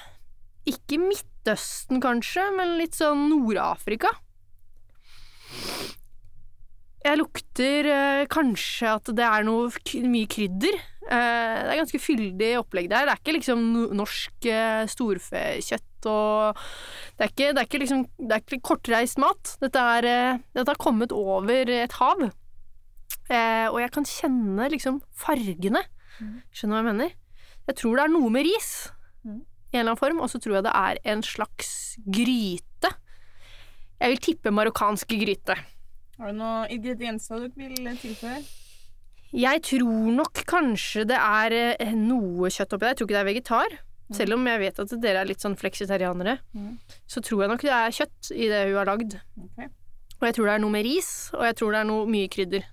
[0.70, 4.12] Ikke Midtøsten, kanskje, men litt sånn Nord-Afrika.
[7.00, 9.70] Jeg lukter eh, kanskje at det er noe
[10.04, 10.76] mye krydder.
[11.10, 13.08] Eh, det er ganske fyldig opplegg der.
[13.08, 13.64] Det er ikke liksom
[13.98, 16.60] norsk eh, storfekjøtt og
[17.18, 19.56] det er, ikke, det, er ikke liksom, det er ikke kortreist mat.
[19.64, 22.30] Dette, er, eh, dette har kommet over et hav.
[23.30, 25.84] Eh, og jeg kan kjenne liksom fargene.
[26.54, 27.18] Skjønner du hva jeg mener?
[27.70, 28.72] Jeg tror det er noe med ris
[29.24, 29.36] mm.
[29.36, 31.74] i en eller annen form, og så tror jeg det er en slags
[32.06, 32.94] gryte.
[34.00, 35.60] Jeg vil tippe marokkansk gryte.
[36.20, 38.42] Har du noen ingredienser du vil tilføre?
[39.30, 42.96] Jeg tror nok kanskje det er eh, noe kjøtt oppi der.
[42.96, 43.78] Jeg tror ikke det er vegetar.
[44.12, 46.78] Selv om jeg vet at dere er litt sånn fleksitarianere, Mhm.
[47.08, 49.20] så tror jeg nok det er kjøtt i det hun har lagd.
[49.44, 49.68] Okay.
[50.20, 52.28] Og jeg tror det er noe med ris, og jeg tror det er noe mye
[52.28, 52.64] krydder.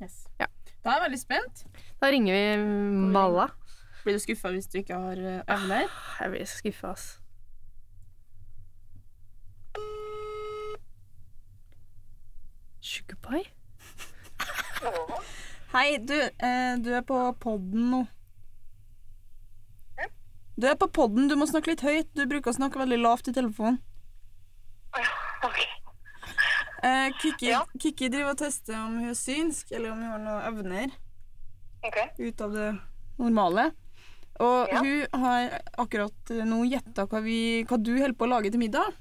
[0.00, 0.26] Yes.
[0.38, 0.46] Ja.
[0.84, 1.64] Da er jeg veldig spent.
[2.00, 2.64] Da ringer vi
[3.12, 3.48] Malla.
[4.04, 5.88] Blir du skuffa hvis du ikke har eh, evner?
[6.20, 7.18] Jeg blir skuffa, ass.
[12.80, 13.44] Sugarpie?
[15.72, 18.02] Hei, du, eh, du er på podden nå.
[20.56, 22.08] Du er på podden, du må snakke litt høyt.
[22.16, 23.80] Du bruker å snakke veldig lavt i telefonen.
[25.46, 25.58] Ok.
[26.82, 27.58] Eh, Kikki, Ja.
[27.78, 30.94] Kikki driver og tester om hun er synsk, eller om hun har noen evner
[31.84, 32.08] okay.
[32.18, 32.68] ut av det
[33.20, 33.66] normale.
[34.40, 34.80] Og Ja.
[34.80, 38.96] hun har akkurat nå gjetta hva, hva du holder på å lage til middag.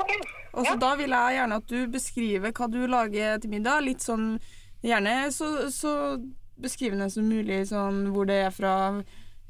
[0.00, 0.12] Ok.
[0.54, 0.80] Og så Ja.
[0.80, 3.84] da vil jeg gjerne at du beskriver hva du lager til middag.
[3.84, 4.40] Litt sånn
[4.82, 6.18] Gjerne så, så
[6.58, 9.04] beskrivende som mulig, sånn hvor det er fra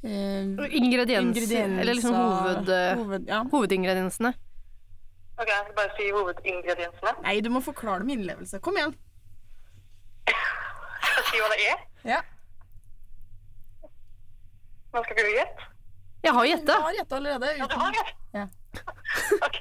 [0.04, 1.68] eh, Ingredienser.
[1.80, 3.42] Eller liksom hoved, hoved ja.
[3.52, 4.34] hovedingrediensene.
[5.38, 7.14] Ok, jeg skal bare si hovedingrediensene.
[7.22, 8.60] Nei, du må forklare det med innlevelse.
[8.64, 8.94] Kom igjen.
[11.30, 11.84] si hva det er?
[12.12, 12.20] Ja.
[14.92, 15.68] Nå skal ikke du gjette?
[16.22, 16.74] Jeg har Jeg gjetta.
[16.82, 17.54] har gjetta allerede.
[17.58, 18.12] Ja, du har gjett.
[18.34, 18.44] Ja.
[19.46, 19.58] ok.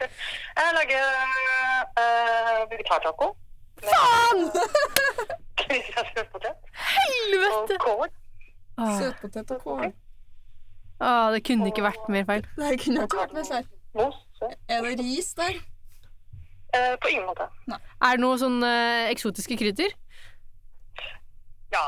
[0.58, 1.06] Jeg lager
[2.02, 3.32] uh, vegetartaco.
[3.82, 4.44] Faen!
[5.62, 5.78] Og
[6.92, 7.78] Helvete!
[7.80, 8.08] kål.
[8.78, 9.00] Ah.
[9.00, 9.94] Søtpotet og kål.
[11.02, 12.48] Åh, det kunne ikke vært mer feil.
[12.58, 13.68] Det kunne ikke vært mer feil.
[14.72, 15.60] Er det ris der?
[16.72, 17.50] Eh, på ingen måte.
[17.68, 19.92] Er det noe sånn eh, eksotiske krydder?
[21.72, 21.84] Ja,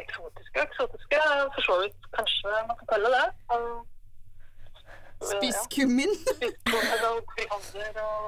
[0.00, 1.20] eksotiske eksotiske.
[1.56, 3.26] For så vidt kanskje man kan kalle det.
[3.52, 3.84] Um,
[5.24, 6.12] Spisskummin.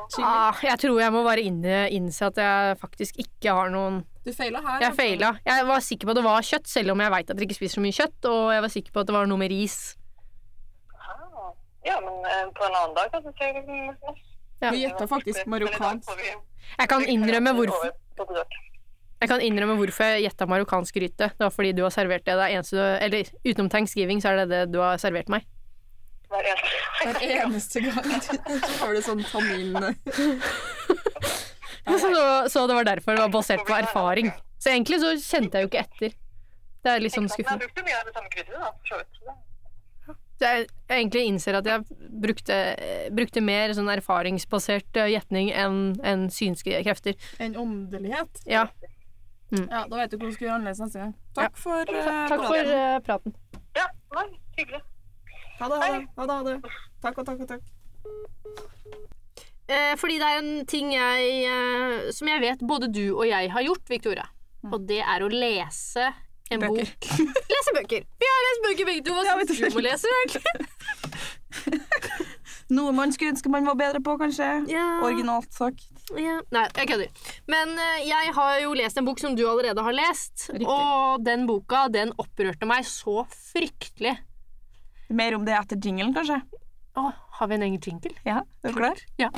[0.09, 0.25] Chili.
[0.25, 4.33] Ah, jeg tror jeg må bare inne, innse at jeg faktisk ikke har noen Du
[4.33, 4.81] feila her.
[4.81, 4.97] Jeg altså.
[5.03, 5.33] feila.
[5.45, 7.59] Jeg var sikker på at det var kjøtt, selv om jeg veit at dere ikke
[7.61, 8.31] spiser så mye kjøtt.
[8.33, 9.79] Og jeg var sikker på at det var noe med ris.
[11.87, 13.53] Ja, men eh, på en annen dag kan du se
[14.61, 14.71] Ja.
[14.71, 16.11] Vi gjetta faktisk marokkansk.
[16.79, 17.93] Jeg kan innrømme hvorfor
[19.21, 21.31] Jeg kan innrømme hvorfor jeg gjetta marokkansk gryte.
[21.39, 22.35] Det var fordi du har servert det.
[22.35, 25.47] det eneste du, eller utenom thanksgiving, så er det det du har servert meg.
[26.29, 28.05] Hver eneste Hver eneste gang
[28.67, 29.77] så har du sånn tannin
[31.89, 34.29] Så, så det var derfor det var basert på erfaring.
[34.61, 36.17] Så egentlig så kjente jeg jo ikke etter.
[36.85, 37.65] Det er litt sånn Jeg skuffende.
[40.45, 41.85] Jeg, jeg egentlig innser at jeg
[42.23, 42.57] brukte,
[43.15, 47.17] brukte mer sånn erfaringsbasert eh, gjetning enn en synske krefter.
[47.43, 48.43] Enn åndelighet.
[48.49, 48.67] Ja.
[49.51, 51.15] Ja, da vet du hvordan du skal gjøre annerledes neste gang.
[51.39, 52.75] Takk for uh, Takk for praten.
[52.77, 53.37] eh, praten.
[53.79, 53.87] Ja,
[54.19, 54.27] nei,
[54.59, 54.83] hyggelig.
[55.59, 56.03] Ha det, ha det.
[56.19, 56.75] Ha det, ha det.
[57.03, 57.65] Takk og takk og takk.
[59.69, 63.51] Eh, fordi det er en ting jeg eh, som jeg vet både du og jeg
[63.53, 64.29] har gjort, Victoria.
[64.69, 66.09] Og det er å lese
[66.51, 66.89] en Bøker.
[66.89, 67.09] bok.
[67.53, 68.07] lese bøker!
[68.23, 69.17] Vi har lest bøker begge to.
[69.19, 69.67] Hva syns du.
[69.69, 70.13] om å lese?
[70.23, 70.69] egentlig?
[72.77, 74.49] Noe man skulle ønske man var bedre på, kanskje.
[74.69, 74.87] Ja.
[75.07, 75.87] Originalt sagt.
[76.13, 76.41] Yeah.
[76.53, 77.29] Nei, jeg kødder.
[77.49, 80.49] Men uh, jeg har jo lest en bok som du allerede har lest.
[80.53, 80.69] Riktig.
[80.69, 84.17] Og den boka den opprørte meg så fryktelig.
[85.09, 86.43] Mer om det etter jinglen, kanskje.
[86.99, 87.09] Å,
[87.39, 88.13] har vi en egen jingle?
[88.27, 89.01] Ja, er du klar?
[89.21, 89.31] Ja.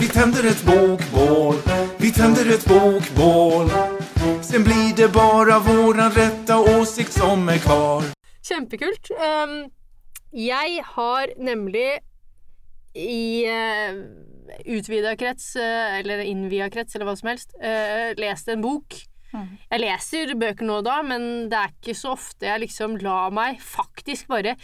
[0.00, 1.54] Vi tänder ett bokbål,
[1.96, 3.70] vi tänder ett bokbål
[4.42, 8.02] Sen blir det bara våran rätta åsikt som är kvar
[8.48, 9.10] Kjempekult.
[9.10, 9.70] Um,
[10.32, 11.98] jeg har nemlig
[12.94, 14.04] i uh,
[14.64, 18.96] utvida krets, uh, eller innvia krets, eller hva som helst, uh, lest en bok.
[19.32, 23.30] Jeg leser bøker nå og da, men det er ikke så ofte jeg liksom lar
[23.34, 24.56] meg faktisk bare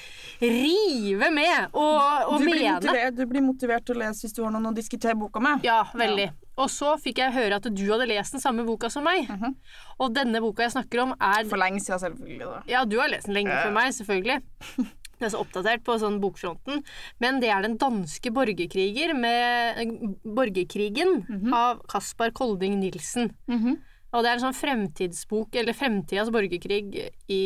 [0.43, 2.01] rive med og,
[2.33, 2.75] og Du blir, mene.
[2.81, 5.65] motivert, du blir motivert til å lese hvis du har noen å diskutere boka med.
[5.67, 6.29] Ja, veldig.
[6.57, 9.29] Og så fikk jeg høre at du hadde lest den samme boka som meg.
[9.29, 9.57] Mhm.
[10.01, 12.47] Og denne boka jeg snakker om, er For lenge siden, selvfølgelig.
[12.49, 12.63] da.
[12.73, 14.43] Ja, du har lest den lenge før meg, selvfølgelig.
[15.17, 16.83] Du er så oppdatert på sånn bokfronten.
[17.25, 21.23] Men det er den danske borgerkriger med Borgerkrigen
[21.57, 23.31] av Kaspar Kolding Nilsen.
[23.49, 23.79] Mhm.
[24.17, 26.87] Og det er en sånn fremtidsbok, eller fremtidas borgerkrig
[27.29, 27.41] i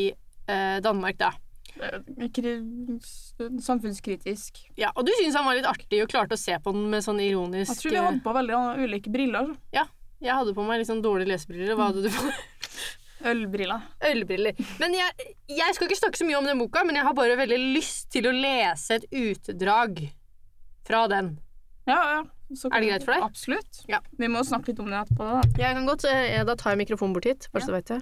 [0.46, 1.32] eh, Danmark, da.
[1.80, 1.98] Eh,
[3.60, 4.60] Samfunnskritisk.
[4.78, 7.04] Ja, Og du syns han var litt artig og klarte å se på den med
[7.06, 9.52] sånn ironisk Jeg tror vi hadde på veldig ulike briller.
[9.74, 9.86] Ja.
[10.20, 11.74] Jeg hadde på meg litt sånn dårlige lesebriller.
[11.78, 12.32] Hva hadde du på?
[13.30, 13.86] Ølbriller.
[14.10, 14.60] Ølbriller.
[14.80, 17.36] Men jeg, jeg skal ikke snakke så mye om den boka, men jeg har bare
[17.40, 20.04] veldig lyst til å lese et utdrag
[20.88, 21.34] fra den.
[21.88, 22.20] Ja, ja.
[22.50, 23.26] Er det greit for deg?
[23.26, 23.82] Absolutt.
[23.90, 24.00] Ja.
[24.18, 25.26] Vi må snakke litt om det etterpå.
[25.30, 25.42] da.
[25.60, 28.00] Jeg kan godt, jeg, Da tar jeg mikrofonen bort hit, bare så du vet det.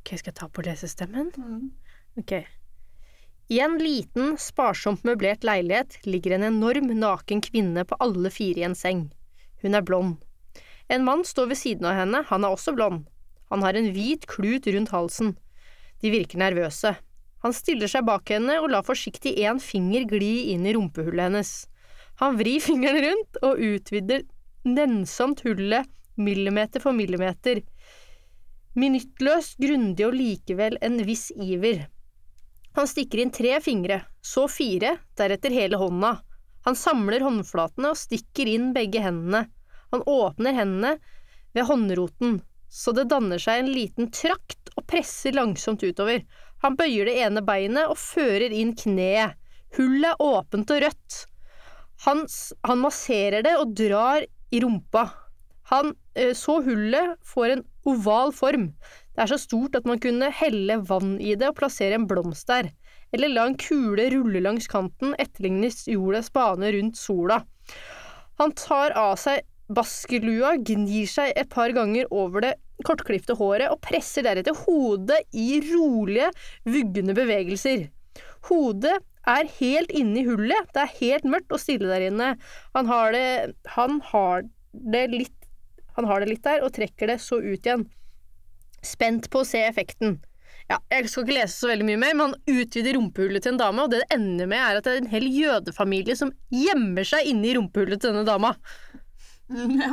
[0.00, 1.30] Ok, Skal jeg ta på lesestemmen?
[1.36, 1.70] Mm.
[2.18, 2.32] Ok.
[3.50, 8.66] I en liten, sparsomt møblert leilighet ligger en enorm, naken kvinne på alle fire i
[8.68, 9.08] en seng.
[9.62, 10.18] Hun er blond.
[10.90, 13.04] En mann står ved siden av henne, han er også blond.
[13.50, 15.36] Han har en hvit klut rundt halsen.
[16.02, 16.94] De virker nervøse.
[17.42, 21.52] Han stiller seg bak henne og lar forsiktig én finger gli inn i rumpehullet hennes.
[22.20, 24.26] Han vrir fingeren rundt og utvider
[24.68, 25.88] nennsomt hullet
[26.20, 27.62] millimeter for millimeter.
[28.76, 31.86] Minuttløst, grundig og likevel en viss iver.
[32.76, 36.18] Han stikker inn tre fingre, så fire, deretter hele hånda.
[36.68, 39.46] Han samler håndflatene og stikker inn begge hendene.
[39.90, 40.92] Han åpner hendene
[41.56, 46.22] ved håndroten, så det danner seg en liten trakt og presser langsomt utover.
[46.62, 49.40] Han bøyer det ene beinet og fører inn kneet.
[49.78, 51.24] Hullet er åpent og rødt.
[52.06, 52.24] Han,
[52.64, 55.08] han masserer det og drar i rumpa.
[55.70, 58.70] Han eh, så hullet får en oval form.
[59.14, 62.48] Det er så stort at man kunne helle vann i det og plassere en blomst
[62.50, 62.70] der,
[63.14, 67.42] eller la en kule rulle langs kanten etterlignes jordas bane rundt sola.
[68.40, 72.54] Han tar av seg baskelua, gnir seg et par ganger over det
[72.86, 76.30] kortklipte håret og presser deretter hodet i rolige,
[76.64, 77.90] vuggende bevegelser.
[78.48, 78.96] Hodet
[79.28, 82.32] er helt inne i hullet, det er helt mørkt og stille der inne.
[82.76, 85.36] Han har det, han har det litt
[85.96, 87.82] han har det litt der, og trekker det så ut igjen.
[88.86, 90.20] Spent på å se effekten.
[90.70, 93.60] Ja, jeg skal ikke lese så veldig mye mer, men han utvider rumpehullet til en
[93.60, 97.08] dame, og det det ender med, er at det er en hel jødefamilie som gjemmer
[97.10, 98.54] seg inne i rumpehullet til denne dama.
[99.50, 99.90] Ja.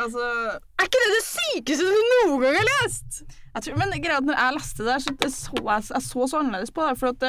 [0.00, 3.18] Altså Er ikke det det sykeste du noen gang har lest?!
[3.52, 6.28] jeg tror, Men greia at når jeg leste det, så jeg så jeg, jeg så
[6.30, 6.94] så annerledes på det.
[7.00, 7.26] For at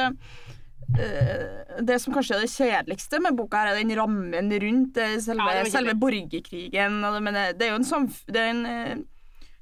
[0.94, 5.48] det, eh, som kanskje er det kjedeligste med boka, her er den rammen rundt selve,
[5.50, 7.00] Ja, det selve borgerkrigen.
[7.02, 8.96] Det, men det, det er jo en, samf det er en, eh,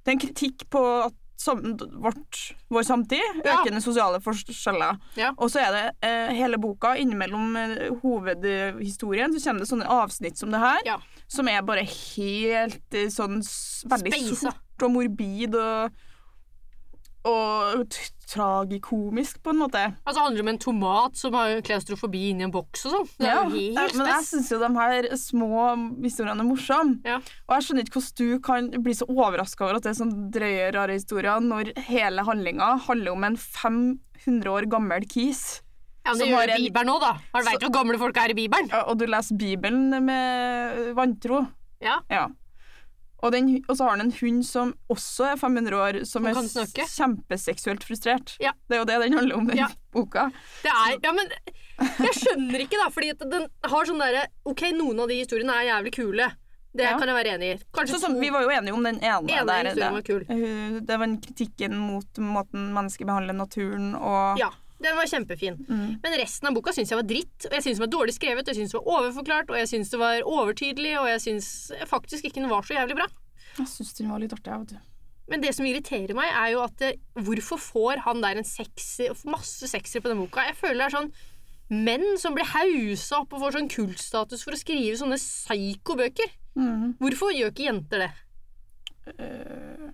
[0.02, 1.62] det er en kritikk på at sam,
[2.02, 3.42] vårt, vår samtid.
[3.44, 3.58] Ja.
[3.60, 4.98] Økende sosiale forskjeller.
[5.18, 5.32] Ja.
[5.36, 10.40] Og så er det eh, hele boka innimellom eh, hovedhistorien, så kommer det sånne avsnitt
[10.40, 10.94] som det her,
[11.30, 14.52] som er bare helt eh, sånn veldig Speisa.
[14.52, 16.00] sort og morbid og
[17.22, 17.84] og
[18.32, 19.82] tragikomisk, på en måte.
[20.04, 23.08] Altså, det handler om en tomat som har klaustrofobi inni en boks og sånn.
[23.26, 25.64] Ja, men jeg syns jo de her små
[26.02, 26.98] historiene er morsomme.
[27.06, 27.18] Ja.
[27.48, 30.14] Og jeg skjønner ikke hvordan du kan bli så overraska over at det er sånn
[30.34, 35.60] drøye, rare historier, når hele handlinga handler om en 500 år gammel kis.
[36.02, 37.12] Ja, men det gjør en- Bibelen òg, da.
[37.32, 38.68] Har du veit hvor gamle folk er i Bibelen?
[38.72, 41.44] Ja, Og du leser Bibelen med vantro.
[41.82, 42.00] Ja.
[42.10, 42.26] Ja.
[43.22, 46.34] Og, den, og så har han en hund som også er 500 år, som, er
[46.34, 48.36] kjempeseksuelt frustrert.
[48.42, 48.50] Ja.
[48.68, 49.68] Det er jo det den handler om, den Ja.
[49.94, 50.28] boka.
[50.64, 51.30] Det er, ja, men
[52.02, 55.68] jeg skjønner ikke, da, fordi den har sånn derre Ok, noen av de historiene er
[55.70, 56.30] jævlig kule.
[56.74, 56.96] Det Ja.
[56.98, 57.56] kan jeg være enig i.
[57.76, 59.28] Kanskje Så, som, vi var jo enige om den ene.
[59.28, 60.24] ene der, historien var kul.
[60.86, 64.48] Det var en kritikken mot måten mennesker behandler naturen og Ja,
[64.84, 65.58] den var kjempefin.
[65.68, 65.98] Mm.
[66.02, 67.48] Men resten av boka syns jeg var dritt.
[67.48, 69.72] Og jeg syns den var dårlig skrevet, og jeg syns det var overforklart, og jeg
[69.72, 71.50] syns det var overtydelig, og jeg syns
[71.90, 73.10] faktisk ikke den var så jævlig bra.
[73.58, 74.50] Jeg syns den var litt artig.
[74.52, 74.88] jeg, Vet du.
[75.32, 76.82] Men det som irriterer meg, er jo at
[77.14, 80.44] hvorfor får han der en sekser, masse seksere på den boka?
[80.48, 81.12] Jeg føler det er sånn
[81.72, 86.34] menn som blir hausa opp og får sånn kultstatus for å skrive sånne psyko-bøker.
[86.58, 86.98] Mm.
[87.00, 88.10] Hvorfor gjør ikke jenter det?
[89.08, 89.88] Uh,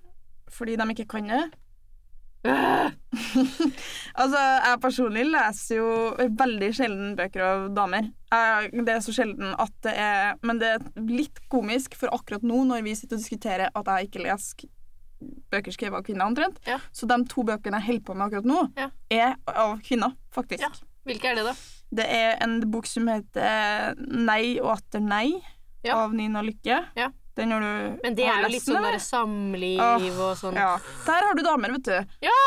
[0.52, 1.44] fordi de ikke kan det.
[4.18, 5.88] Altså, jeg personlig leser jo
[6.38, 8.08] veldig sjelden bøker av damer.
[8.32, 12.44] Jeg, det er så sjelden at det er Men det er litt komisk, for akkurat
[12.46, 14.68] nå, når vi sitter og diskuterer at jeg ikke leser
[15.50, 16.76] bøker skrevet av kvinner, omtrent, Ja.
[16.94, 18.90] så de to bøkene jeg holder på med akkurat nå, Ja.
[19.10, 20.62] er av kvinner, faktisk.
[20.62, 20.70] Ja.
[21.08, 21.54] Hvilke er det, da?
[21.98, 25.40] Det er en bok som heter Nei og atter nei,
[25.88, 26.84] av Nina Lykke.
[26.94, 27.08] Ja.
[27.38, 30.58] Den når du Men det er jo litt sånn der samliv og sånn.
[30.58, 30.72] Ja.
[31.06, 32.16] Der har du damer, vet du.
[32.26, 32.40] Ja!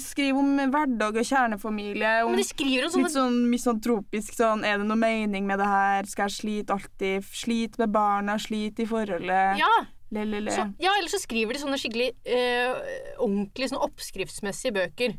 [0.00, 2.12] Skriv om hverdag og kjernefamilie.
[2.24, 5.60] Om Men de skriver om sånne litt sånn misantropisk sånn Er det noe mening med
[5.60, 6.08] det her?
[6.08, 7.26] Skal jeg slite alltid?
[7.26, 9.58] Slite med barna, slite i forholdet?
[9.60, 9.72] Ja,
[10.14, 10.52] Le, le, le.
[10.54, 12.82] så, ja, eller så skriver de sånne skikkelig øh,
[13.24, 15.16] ordentlig sånn oppskriftsmessige bøker.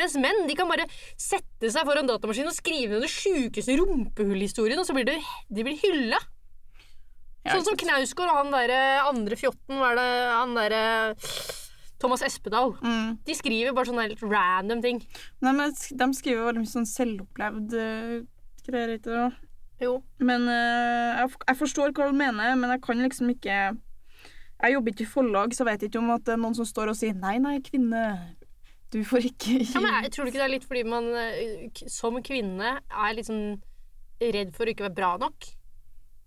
[0.00, 0.86] Mens menn de kan bare
[1.20, 5.18] sette seg foran datamaskinen og skrive ned de sjukeste rumpehullhistoriene, og så blir det,
[5.52, 6.20] de hylla.
[7.46, 7.76] Sånn som.
[7.80, 10.80] Knausgård og han derre andre fjotten, hva er det han derre
[12.00, 12.74] Thomas Espedal.
[12.80, 13.18] Mm.
[13.26, 15.00] De skriver bare sånne helt random ting.
[15.44, 18.18] Nei, men de skriver veldig mye sånn selvopplevd uh,
[18.66, 18.94] greier.
[18.96, 19.26] Ikke det?
[19.84, 19.94] Jo.
[20.20, 23.56] Men uh, jeg, jeg forstår hva du mener, men jeg kan liksom ikke
[24.60, 26.68] Jeg jobber ikke i forlag, så jeg vet ikke om at det er noen som
[26.68, 28.02] står og sier 'nei, nei, kvinne,
[28.92, 31.08] du får ikke Ja, men jeg tror du ikke det er litt fordi man
[31.72, 33.56] k- som kvinne er litt sånn
[34.20, 35.48] redd for å ikke være bra nok?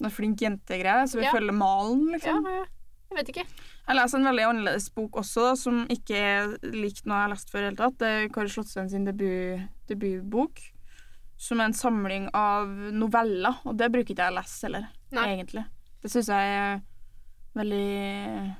[0.04, 1.32] Det flink jente-greie, så vi Ja.
[1.34, 2.46] følger malen, liksom.
[2.46, 2.66] ja.
[3.14, 3.46] jeg vet ikke.
[3.88, 7.52] Jeg leser en veldig annerledes bok også, som ikke er likt noe jeg har lest
[7.52, 7.98] før i det hele tatt.
[8.00, 10.62] Det er Kari Slottsveen sin debut, debutbok.
[11.38, 15.26] Som er en samling av noveller, og det bruker ikke jeg å lese heller, Nei.
[15.36, 15.66] egentlig.
[16.02, 16.82] Det syns jeg er
[17.56, 18.56] veldig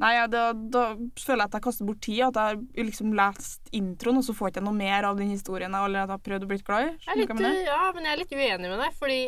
[0.00, 0.82] Nei, ja, da, da
[1.20, 2.20] føler jeg at jeg kaster bort tid.
[2.24, 5.28] At jeg har liksom lest introen, og så får jeg ikke noe mer av den
[5.28, 6.92] historien jeg allerede har prøvd å bli glad i.
[7.04, 9.18] Jeg litt, ja, men jeg er litt uenig med deg, fordi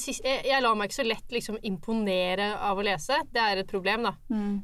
[0.00, 3.20] siste, jeg, jeg lar meg ikke så lett liksom imponere av å lese.
[3.32, 4.14] Det er et problem, da.
[4.32, 4.56] Mm.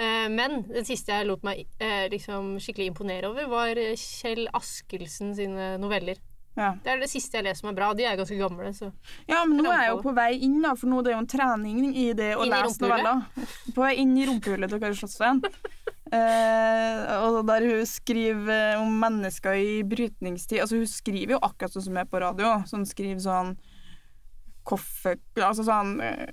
[0.00, 4.46] Uh, men den siste jeg lot meg uh, liksom skikkelig imponere over, var eh, Kjell
[4.56, 6.20] Askelsen sine noveller.
[6.58, 6.72] Ja.
[6.82, 7.90] Det er det siste jeg leser som er bra.
[7.96, 8.90] De er ganske gamle, så
[9.28, 11.20] Ja, men nå er jeg jo på vei inn, da, for nå er det jo
[11.22, 13.46] en trening i det å Inn lese noveller.
[13.76, 15.44] På vei inn i rumpehullet til Kari Slottsveen.
[16.10, 21.84] Eh, og der hun skriver om mennesker i brytningstid Altså, hun skriver jo akkurat sånn
[21.84, 22.56] som er på radio.
[22.66, 23.52] Så hun skriver sånn
[24.64, 25.16] Koffe...
[25.36, 26.26] Altså sånn eh,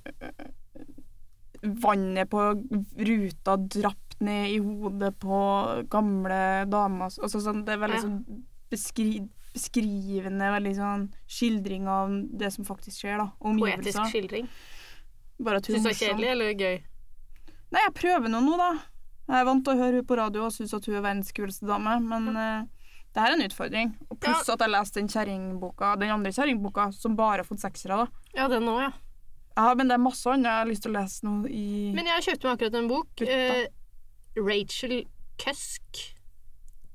[1.62, 2.44] Vannet på
[2.98, 5.40] ruta drapt ned i hodet på
[5.90, 8.06] gamle damer Altså sånn Det er veldig Ja.
[8.06, 9.10] sånn beskri
[9.58, 13.32] beskrivende, veldig sånn skildring av det som faktisk skjer, da.
[13.42, 13.80] Omgivelser.
[13.82, 14.50] poetisk skildring.
[15.42, 16.76] Bare at hun Syns du det er kjedelig eller gøy?
[17.74, 18.68] Nei, jeg prøver nå nå, da.
[19.32, 21.34] Jeg er vant til å høre henne på radio og syns at hun er verdens
[21.34, 22.68] kuleste dame, men eh,
[23.18, 23.92] det her er en utfordring.
[24.14, 28.04] Og pluss at jeg leste den kjerringboka, den andre kjerringboka, som bare har fått seksere,
[28.04, 28.28] da.
[28.38, 28.92] Ja, den òg, ja.
[29.58, 31.64] Ja, men det er masse annet jeg har lyst til å lese nå i
[31.98, 33.24] Men jeg kjøpte meg akkurat en bok.
[33.26, 33.64] Eh,
[34.38, 34.94] Rachel
[35.42, 36.04] Cusk.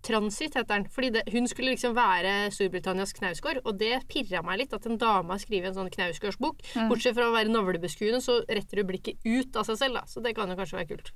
[0.06, 0.86] Transit heter den.
[0.94, 4.98] Fordi det, hun skulle liksom være Storbritannias Knausgård, og det pirra meg litt at en
[4.98, 6.62] dame har skrevet en sånn Knausgårdsbok.
[6.86, 10.06] Bortsett fra å være navlebeskuende, så retter du blikket ut av seg selv, da.
[10.06, 11.12] Så det kan jo kanskje være kult.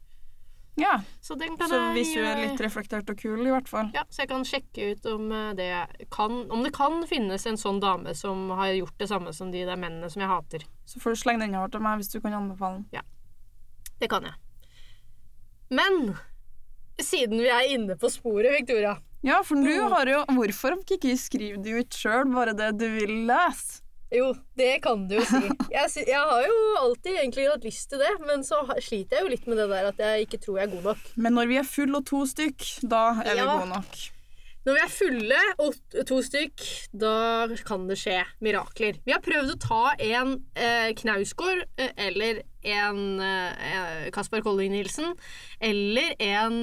[0.76, 3.90] Ja, Så Så jeg visuelt litt reflektert og kul, i hvert fall.
[3.94, 5.70] ja, så jeg kan sjekke ut om eh, det
[6.12, 9.64] kan Om det kan finnes en sånn dame som har gjort det samme som de
[9.64, 10.66] der mennene som jeg hater.
[10.84, 13.02] Så får du slenge den over til meg hvis du kan anbefale den.
[13.98, 14.36] Det kan jeg.
[15.72, 16.16] Men
[17.00, 21.62] siden vi er inne på sporet, Victoria Ja, for du har jo Hvorfor ikke skriver
[21.64, 23.82] det ut sjøl bare det du vil lese?
[24.14, 25.40] Jo, det kan du jo si.
[25.76, 29.32] Jeg, jeg har jo alltid egentlig hatt lyst til det, men så sliter jeg jo
[29.32, 31.08] litt med det der at jeg ikke tror jeg er god nok.
[31.16, 33.48] Men når vi er full og to stykk, da er vi Ja.
[33.58, 33.98] gode nok.
[34.66, 35.76] Når vi er fulle og
[36.08, 36.62] to stykk,
[36.98, 38.96] da kan det skje mirakler.
[39.06, 45.12] Vi har prøvd å ta en eh, Knausgård eh, eller en eh, Kaspar Kolling Nilsen
[45.62, 46.56] eller en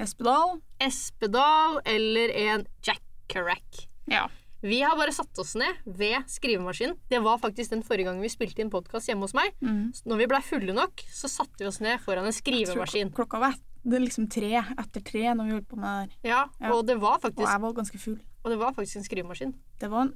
[0.00, 0.56] Espedal?
[0.80, 3.84] Espedal eller en Jack Carrack.
[4.08, 4.24] Ja.
[4.62, 6.98] Vi har bare satt oss ned ved skrivemaskinen.
[7.08, 9.54] Det var faktisk den forrige gangen vi spilte inn podkast hjemme hos meg.
[9.64, 9.88] Mm.
[10.04, 13.12] Når vi blei fulle nok, så satte vi oss ned foran en skrivemaskin.
[13.16, 16.28] Klokka var det er liksom tre etter tre når vi holdt på med det der.
[16.28, 16.72] Ja, Ja.
[16.74, 18.18] og det var Og jeg var ganske full.
[18.44, 19.54] og det var faktisk en skrivemaskin.
[19.80, 20.14] Det var en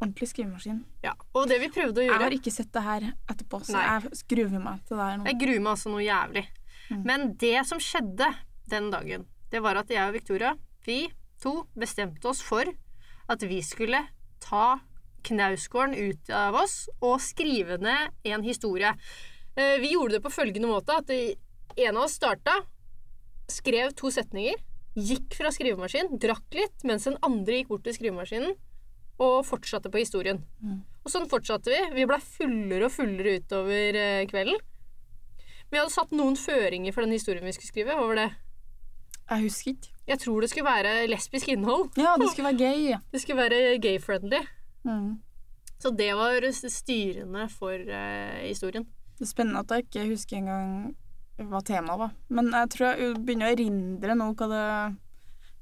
[0.00, 0.84] ordentlig skrivemaskin.
[1.04, 1.12] Ja.
[1.34, 2.16] Og det vi prøvde å gjøre...
[2.16, 4.00] Jeg har ikke sett det her etterpå, så Nei.
[4.00, 5.24] jeg gruer meg til det her nå.
[5.28, 6.46] Jeg gruer meg altså noe jævlig.
[6.90, 7.04] Mm.
[7.04, 8.34] Men det som skjedde
[8.72, 10.54] den dagen, det var at jeg og Victoria,
[10.86, 11.12] vi
[11.42, 12.64] to, bestemte oss for
[13.30, 14.02] at vi skulle
[14.44, 14.80] ta
[15.24, 18.90] Knausgården ut av oss og skrive ned en historie.
[19.56, 22.58] Eh, Vi gjorde det på følgende måte at en av oss starta,
[23.48, 24.60] skrev to setninger,
[24.94, 28.54] gikk fra skrivemaskinen, drakk litt, mens den andre gikk bort til skrivemaskinen
[29.24, 30.42] og fortsatte på historien.
[30.60, 30.82] Mm.
[31.04, 31.80] Og sånn fortsatte vi.
[32.00, 34.60] Vi blei fullere og fullere utover eh, kvelden.
[35.70, 37.96] Vi hadde satt noen føringer for den historien vi skulle skrive.
[37.98, 38.28] Var det?
[39.30, 39.94] Jeg husker ikke.
[40.06, 41.88] Jeg tror det skulle være lesbisk innhold.
[41.96, 42.96] Ja, det skulle være gay.
[43.12, 44.40] Det skulle være gay-friendly.
[44.84, 45.22] Mm.
[45.80, 48.86] Så det var styrende for uh, historien.
[49.18, 50.96] Det er spennende at jeg ikke husker engang
[51.38, 52.10] hva temaet var.
[52.28, 54.66] Men jeg tror jeg begynner å erindre nå hva det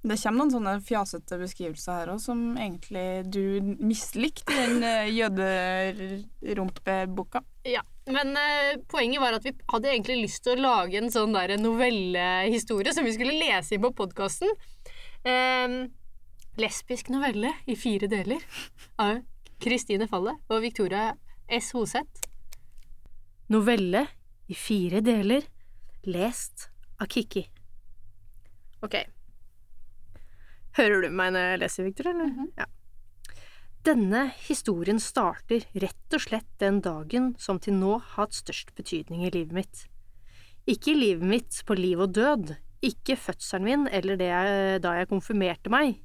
[0.03, 5.15] Det kommer noen sånne fjasete beskrivelser her òg, som egentlig du mislikte i den eh,
[5.15, 7.39] jøderumpeboka.
[7.71, 11.37] Ja, Men eh, poenget var at vi hadde egentlig lyst til å lage en sånn
[11.37, 14.51] der novellehistorie som vi skulle lese inn på podkasten.
[16.59, 18.43] lesbisk novelle i fire deler
[18.99, 19.21] av
[19.63, 21.13] Kristine Falle og Victoria
[21.47, 21.71] S.
[21.77, 22.27] Hoseth.
[23.53, 24.07] Novelle
[24.51, 25.47] i fire deler,
[26.03, 27.45] lest av Kikki.
[28.83, 28.97] Ok.
[30.79, 32.33] Hører du meg når jeg leser, Victor, eller?
[32.59, 32.67] Ja.
[33.83, 39.25] Denne historien starter rett og slett den dagen som til nå har hatt størst betydning
[39.27, 39.81] i livet mitt.
[40.71, 42.53] Ikke i livet mitt på liv og død,
[42.87, 45.97] ikke fødselen min eller det jeg, da jeg konfirmerte meg.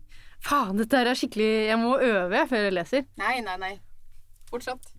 [0.41, 3.05] Faen, dette her er skikkelig Jeg må øve før jeg leser.
[3.21, 3.71] Nei, nei, nei.
[4.49, 4.89] Fortsatt.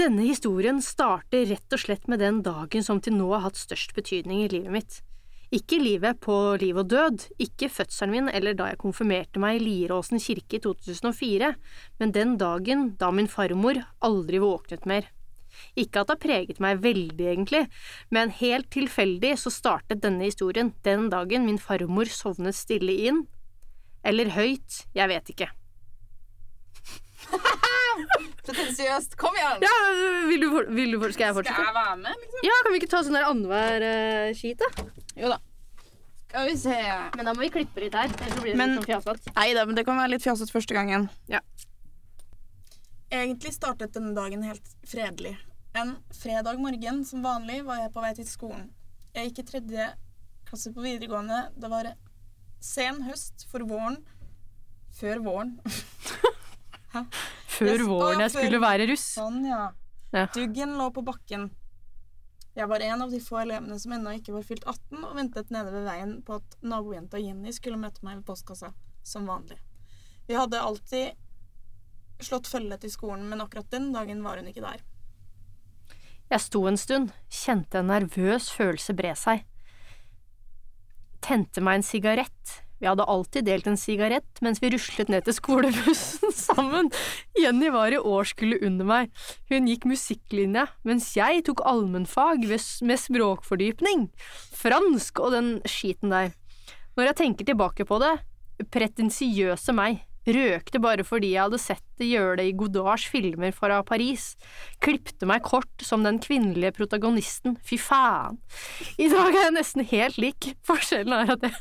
[0.00, 3.92] Denne historien starter rett og slett med den dagen som til nå har hatt størst
[3.96, 5.00] betydning i livet mitt.
[5.48, 9.62] Ikke livet på liv og død, ikke fødselen min eller da jeg konfirmerte meg i
[9.64, 11.54] Lieråsen kirke i 2004,
[12.02, 15.08] men den dagen da min farmor aldri våknet mer.
[15.72, 17.64] Ikke at det har preget meg veldig, egentlig,
[18.12, 23.24] men helt tilfeldig så startet denne historien den dagen min farmor sovnet stille inn.
[24.04, 25.48] Eller høyt, jeg vet ikke.
[28.48, 29.16] Pretensiøst.
[29.18, 29.64] Kom igjen!
[29.64, 29.74] Ja,
[30.28, 31.56] vil du, vil du, skal jeg fortsette?
[31.56, 32.46] Skal jeg være med, liksom?
[32.46, 34.68] Ja, kan vi ikke ta sånn der annenhver uh, skit, da?
[35.18, 35.38] Jo da.
[36.28, 36.74] Skal vi se
[37.16, 39.32] Men da må vi klippe litt her, ellers så blir det Men- litt sånn fjasete.
[39.36, 41.08] Nei da, men det kan være litt fjasete første gangen.
[41.28, 41.40] Ja.
[43.10, 45.36] Egentlig startet denne dagen helt fredelig.
[45.74, 48.68] En fredag morgen som vanlig var jeg på vei til skolen.
[49.14, 49.86] Jeg gikk i tredje
[50.48, 51.38] klasse på videregående.
[51.58, 51.88] Det var
[52.60, 53.96] sen høst for våren.
[54.98, 55.54] Før våren.
[57.58, 59.06] Før våren å, jeg før- skulle være russ.
[59.16, 59.70] Sånn, ja.
[60.12, 60.26] Ja.
[60.32, 61.48] Duggen lå på bakken.
[62.58, 65.50] Jeg var en av de få elevene som ennå ikke var fylt 18, og ventet
[65.54, 68.72] nede ved veien på at nabojenta Jenny skulle møte meg ved postkassa,
[69.06, 69.60] som vanlig.
[70.26, 74.82] Vi hadde alltid slått følge til skolen, men akkurat den dagen var hun ikke der.
[76.28, 79.46] Jeg sto en stund, kjente en nervøs følelse bre seg.
[81.24, 82.58] Tente meg en sigarett.
[82.78, 86.90] Vi hadde alltid delt en sigarett mens vi ruslet ned til skolebussen sammen.
[87.38, 89.12] Jenny var i årskullet under meg.
[89.50, 94.08] Hun gikk musikklinja, mens jeg tok allmennfag med språkfordypning.
[94.58, 96.34] Fransk og den skiten der.
[96.98, 98.16] Når jeg tenker tilbake på det,
[98.74, 103.80] pretensiøse meg, Røkte bare fordi jeg hadde sett det gjøre det i Godards filmer fra
[103.86, 104.34] Paris.
[104.84, 107.56] Klippte meg kort som den kvinnelige protagonisten.
[107.64, 108.36] Fy faen.
[109.00, 110.50] I dag er jeg nesten helt lik.
[110.68, 111.56] Forskjellen er at jeg,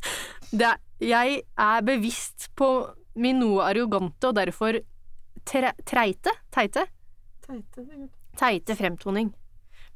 [0.51, 2.69] det er, jeg er bevisst på
[3.17, 4.79] min noe arrogante og derfor
[5.47, 6.87] tre, treite, teite,
[7.47, 7.83] Teite,
[8.35, 9.29] teite fremtoning.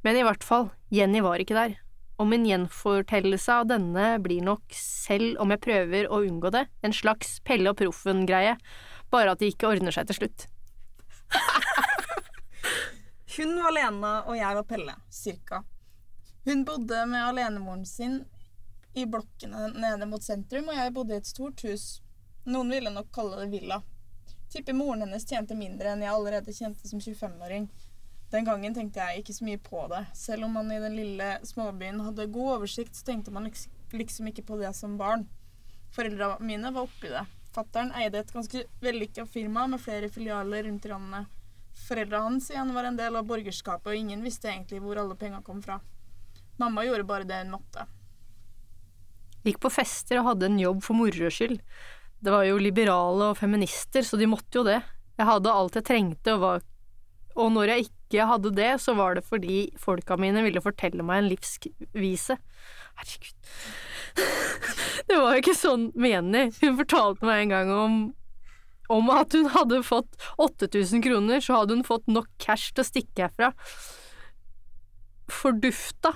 [0.08, 1.74] Men i hvert fall, Jenny var ikke der.
[2.22, 6.96] Og min gjenfortellelse av denne blir nok, selv om jeg prøver å unngå det, en
[6.96, 8.56] slags Pelle og Proffen-greie,
[9.12, 10.48] bare at det ikke ordner seg til slutt.
[13.36, 14.96] Hun var Lena, og jeg var Pelle.
[15.12, 15.64] Cirka.
[16.48, 18.22] Hun bodde med alenemoren sin
[18.94, 22.02] i blokkene nede mot sentrum, og jeg bodde i et stort hus.
[22.46, 23.82] Noen ville nok kalle det villa.
[24.52, 27.70] Tipper moren hennes tjente mindre enn jeg allerede kjente som 25-åring.
[28.32, 30.06] Den gangen tenkte jeg ikke så mye på det.
[30.16, 33.48] Selv om man i den lille småbyen hadde god oversikt, så tenkte man
[33.92, 35.28] liksom ikke på det som barn.
[35.96, 37.26] Foreldra mine var oppi det.
[37.52, 41.40] Fattern eide et ganske vellykka firma med flere filialer rundt i landet.
[41.88, 45.42] Foreldra hans igjen var en del av borgerskapet, og ingen visste egentlig hvor alle penga
[45.44, 45.82] kom fra.
[46.60, 47.88] Mamma gjorde bare det hun måtte.
[49.48, 51.60] Gikk på fester og hadde en jobb for moro skyld.
[52.22, 54.80] Det var jo liberale og feminister, så de måtte jo det.
[55.18, 56.64] Jeg hadde alt jeg trengte, og, var...
[57.36, 61.24] og når jeg ikke hadde det, så var det fordi folka mine ville fortelle meg
[61.24, 62.38] en livsvise.
[63.02, 63.52] Herregud.
[65.08, 66.52] Det var jo ikke sånn menig.
[66.62, 67.96] Hun fortalte meg en gang om
[68.92, 72.90] om at hun hadde fått 8000 kroner, så hadde hun fått nok cash til å
[72.90, 73.54] stikke herfra.
[75.32, 76.12] Fordufta.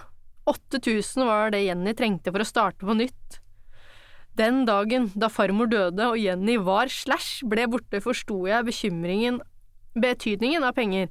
[0.45, 3.39] 8000 var det Jenny trengte for å starte på nytt.
[4.35, 8.67] Den dagen da farmor døde og Jenny var slash ble borte, forsto jeg
[9.95, 11.07] betydningen av penger,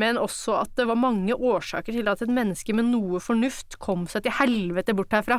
[0.00, 4.06] men også at det var mange årsaker til at et menneske med noe fornuft kom
[4.08, 5.38] seg til helvete bort herfra.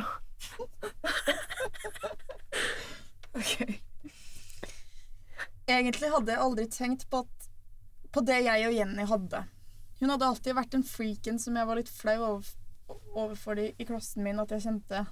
[5.68, 7.50] Egentlig hadde jeg aldri tenkt på, at,
[8.14, 9.42] på det jeg og Jenny hadde.
[9.98, 12.46] Hun hadde alltid vært den freaken som jeg var litt flau over,
[12.88, 15.04] overfor de i klassen min at jeg kjente.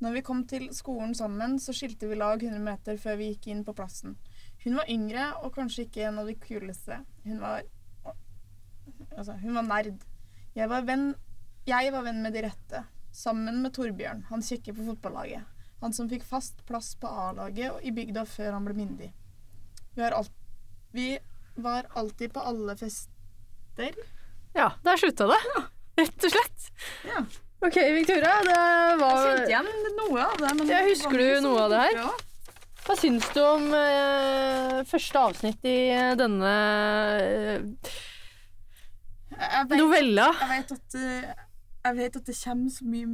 [0.00, 3.50] Når vi kom til skolen sammen, så skilte vi lag 100 meter før vi gikk
[3.52, 4.16] inn på plassen.
[4.64, 7.02] Hun var yngre og kanskje ikke en av de kuleste.
[7.26, 7.66] Hun var
[9.16, 10.02] Altså, hun var nerd.
[10.54, 11.12] Jeg var venn,
[11.66, 12.82] jeg var venn med de rette.
[13.14, 15.46] Sammen med Torbjørn, han kjekke på fotballaget.
[15.80, 19.10] Han som fikk fast plass på A-laget og i bygda før han ble myndig.
[19.94, 20.32] Vi, har alt,
[20.92, 21.08] vi
[21.56, 23.98] var alltid på alle fester.
[24.54, 25.40] Ja, der slutta det.
[26.00, 26.68] Rett og slett.
[27.08, 27.22] Ja.
[27.60, 30.52] Ok, Victoria, det Jeg var kjente igjen noe av det.
[30.58, 31.98] Men Ja, husker du noe av det her?
[32.86, 36.52] Hva syns du om eh, første avsnitt i eh, denne
[37.20, 37.92] eh,
[39.36, 40.30] Jeg vet, novella?
[40.40, 41.44] jeg vet at eh,
[41.80, 43.06] jeg vet at det kommer så mye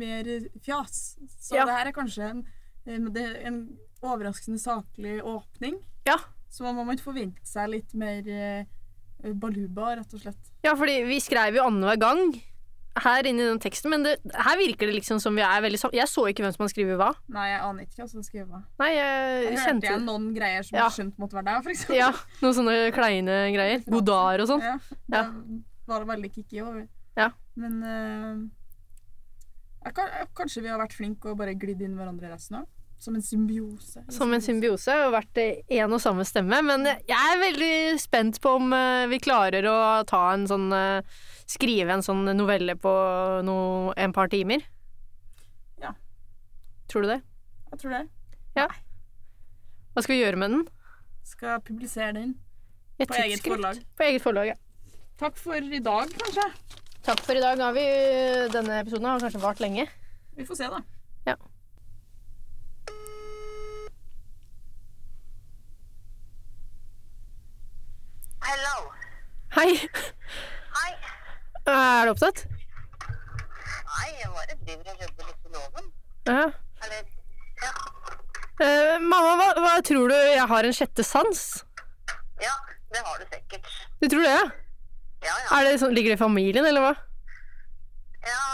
[0.00, 0.26] mer
[0.64, 0.96] fjas.
[1.40, 1.64] Så Ja.
[1.68, 2.42] det her er kanskje en,
[2.86, 3.60] en, en
[4.04, 5.78] overraskende saklig åpning.
[6.08, 6.16] Ja.
[6.52, 8.64] Så man må ikke forvente seg litt mer eh,
[9.40, 10.52] baluba, rett og slett.
[10.64, 12.22] Ja, fordi vi skrev jo annenhver gang
[13.00, 15.78] her inne i den teksten, men det, her virker det liksom som vi er veldig
[15.78, 15.94] sammen.
[16.00, 17.10] Jeg så ikke hvem som har skrevet hva.
[17.32, 18.64] Nei, jeg aner ikke hvem som har skrevet.
[18.82, 20.86] Nei, jeg, Jeg hørte kjente igjen noen greier som Ja.
[20.88, 21.96] jeg skjønte måtte være deg, for eksempel.
[22.00, 22.10] Ja,
[22.42, 23.84] noen sånne kleine greier.
[23.86, 24.64] Godard og sånn.
[24.66, 25.60] Ja, det Ja.
[25.86, 26.82] var veldig kicky over.
[27.16, 27.30] Ja.
[27.56, 28.34] Men uh,
[29.86, 32.66] jeg, kanskje vi har vært flinke og bare glidd inn i hverandre resten av?
[33.00, 34.02] Som en symbiose.
[34.12, 36.58] Som en symbiose og vært én og samme stemme.
[36.66, 39.76] Men jeg er veldig spent på om eh, vi klarer å
[40.08, 41.00] ta en sånn eh,
[41.50, 42.90] Skrive en sånn novelle på
[43.42, 43.56] no,
[43.98, 44.62] en par timer.
[45.82, 45.90] Ja.
[46.92, 47.16] Tror du det?
[47.72, 48.04] Jeg tror det.
[48.54, 50.62] Hva skal vi gjøre med den?
[51.26, 52.36] Skal publisere den.
[53.00, 53.82] Et På eget forlag.
[53.98, 54.56] På eget forlag, ja.
[55.18, 56.46] Takk for i dag, kanskje.
[57.08, 57.58] Takk for i dag.
[57.64, 57.88] Har vi,
[58.54, 59.88] denne episoden har kanskje vart lenge.
[60.36, 60.84] Vi får se, da.
[68.50, 68.90] Hello.
[69.54, 69.76] Hei!
[70.74, 70.92] Hei.
[71.70, 72.40] Er du opptatt?
[72.50, 75.86] Nei, jeg bare driver og jobber litt i loven.
[76.26, 76.46] Ja.
[76.82, 77.04] Eller,
[77.62, 77.70] ja.
[78.66, 81.44] Eh, mamma, hva, hva tror du jeg har en sjette sans?
[82.42, 82.56] Ja,
[82.90, 83.70] det har du sikkert.
[84.02, 84.34] Du tror det?
[84.34, 84.44] ja?
[85.28, 85.62] Ja, ja.
[85.68, 86.92] Det sånn, ligger det i familien, eller hva?
[88.26, 88.44] Ja,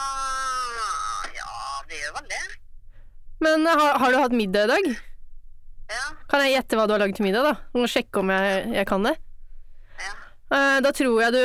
[1.38, 1.50] ja,
[1.88, 2.42] det gjør vel det.
[3.48, 4.92] Men eh, har, har du hatt middag i dag?
[5.96, 7.56] Ja, Kan jeg gjette hva du har lagd til middag, da?
[7.72, 9.16] Må sjekke om jeg, jeg kan det?
[10.46, 11.42] Eh, da tror jeg du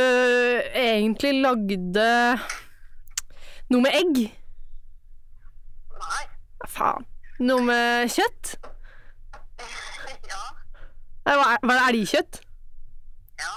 [0.78, 2.06] egentlig lagde
[3.72, 4.16] noe med egg.
[6.02, 6.24] Nei.
[6.62, 7.06] Hva faen?
[7.41, 8.56] Noe med kjøtt?
[10.32, 10.41] Ja,
[11.26, 12.34] Hva Var, var det elgkjøtt?
[13.41, 13.52] ja.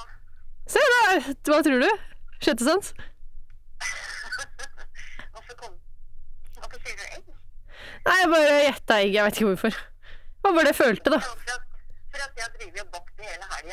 [0.68, 1.02] Se da!
[1.48, 1.90] Hva tror du?
[2.44, 2.86] Kjøttesans?
[5.34, 5.72] Hvorfor kom...
[6.58, 7.24] Hvorfor sier du egg?
[8.04, 9.10] Nei, jeg bare gjetta egg.
[9.16, 9.72] Jeg vet ikke hvorfor.
[9.78, 11.20] Det var bare det jeg følte, da.
[12.14, 12.44] For at, jeg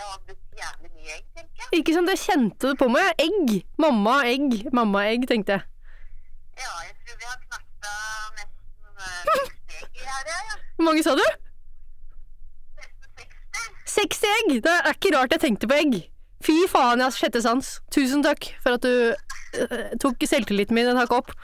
[0.02, 1.68] har brukt jævlig mye egg, tenker jeg.
[1.78, 3.12] Ikke sant, jeg kjente det på meg.
[3.22, 3.52] Egg.
[3.78, 4.56] Mamma, egg.
[4.74, 5.68] Mamma-egg, tenkte jeg.
[6.58, 7.94] Ja, jeg tror vi har knakta
[8.40, 10.58] nesten eh, 60 egg i helga, ja.
[10.74, 11.24] Hvor mange sa du?
[12.82, 13.70] Nesten 60.
[13.94, 14.52] 60 egg!
[14.66, 15.98] Det er ikke rart jeg tenkte på egg.
[16.42, 17.72] Fy faen, jeg har sjette sans.
[17.94, 21.36] Tusen takk for at du eh, tok selvtilliten min et hakk opp.